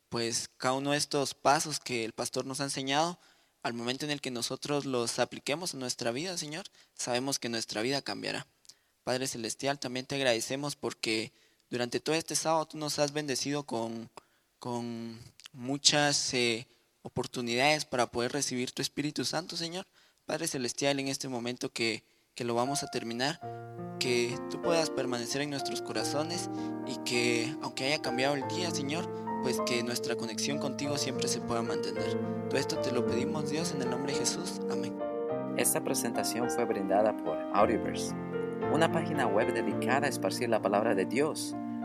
pues 0.09 0.49
cada 0.57 0.75
uno 0.75 0.91
de 0.91 0.97
estos 0.97 1.33
pasos 1.33 1.79
que 1.79 2.05
el 2.05 2.13
pastor 2.13 2.45
nos 2.45 2.59
ha 2.61 2.65
enseñado, 2.65 3.19
al 3.63 3.73
momento 3.73 4.05
en 4.05 4.11
el 4.11 4.21
que 4.21 4.29
nosotros 4.29 4.85
los 4.85 5.19
apliquemos 5.19 5.73
en 5.73 5.79
nuestra 5.79 6.11
vida, 6.11 6.37
Señor, 6.37 6.65
sabemos 6.93 7.39
que 7.39 7.49
nuestra 7.49 7.81
vida 7.81 8.01
cambiará. 8.01 8.45
Padre 9.03 9.27
Celestial, 9.27 9.79
también 9.79 10.05
te 10.05 10.15
agradecemos 10.15 10.75
porque 10.75 11.31
durante 11.69 11.99
todo 11.99 12.15
este 12.15 12.35
sábado 12.35 12.67
tú 12.67 12.77
nos 12.77 12.99
has 12.99 13.11
bendecido 13.11 13.63
con, 13.63 14.09
con 14.59 15.19
muchas 15.51 16.33
eh, 16.33 16.67
oportunidades 17.03 17.85
para 17.85 18.07
poder 18.07 18.31
recibir 18.31 18.71
tu 18.71 18.81
Espíritu 18.81 19.23
Santo, 19.25 19.55
Señor. 19.55 19.85
Padre 20.25 20.47
Celestial, 20.47 20.99
en 20.99 21.09
este 21.09 21.27
momento 21.27 21.71
que, 21.71 22.03
que 22.33 22.45
lo 22.45 22.55
vamos 22.55 22.81
a 22.81 22.87
terminar, 22.87 23.39
que 23.99 24.37
tú 24.49 24.61
puedas 24.61 24.89
permanecer 24.89 25.41
en 25.41 25.49
nuestros 25.49 25.81
corazones 25.81 26.49
y 26.87 26.97
que 27.03 27.55
aunque 27.61 27.85
haya 27.85 28.01
cambiado 28.01 28.35
el 28.35 28.47
día, 28.47 28.71
Señor, 28.71 29.07
pues 29.43 29.59
que 29.65 29.83
nuestra 29.83 30.15
conexión 30.15 30.57
contigo 30.57 30.97
siempre 30.97 31.27
se 31.27 31.41
pueda 31.41 31.61
mantener. 31.61 32.17
Todo 32.49 32.59
esto 32.59 32.77
te 32.79 32.91
lo 32.91 33.05
pedimos, 33.05 33.49
Dios, 33.49 33.71
en 33.71 33.81
el 33.81 33.89
nombre 33.89 34.13
de 34.13 34.19
Jesús. 34.19 34.61
Amén. 34.71 34.97
Esta 35.57 35.83
presentación 35.83 36.49
fue 36.49 36.65
brindada 36.65 37.15
por 37.17 37.37
Audioverse, 37.53 38.15
una 38.71 38.91
página 38.91 39.27
web 39.27 39.53
dedicada 39.53 40.07
a 40.07 40.09
esparcir 40.09 40.49
la 40.49 40.61
palabra 40.61 40.95
de 40.95 41.05
Dios 41.05 41.55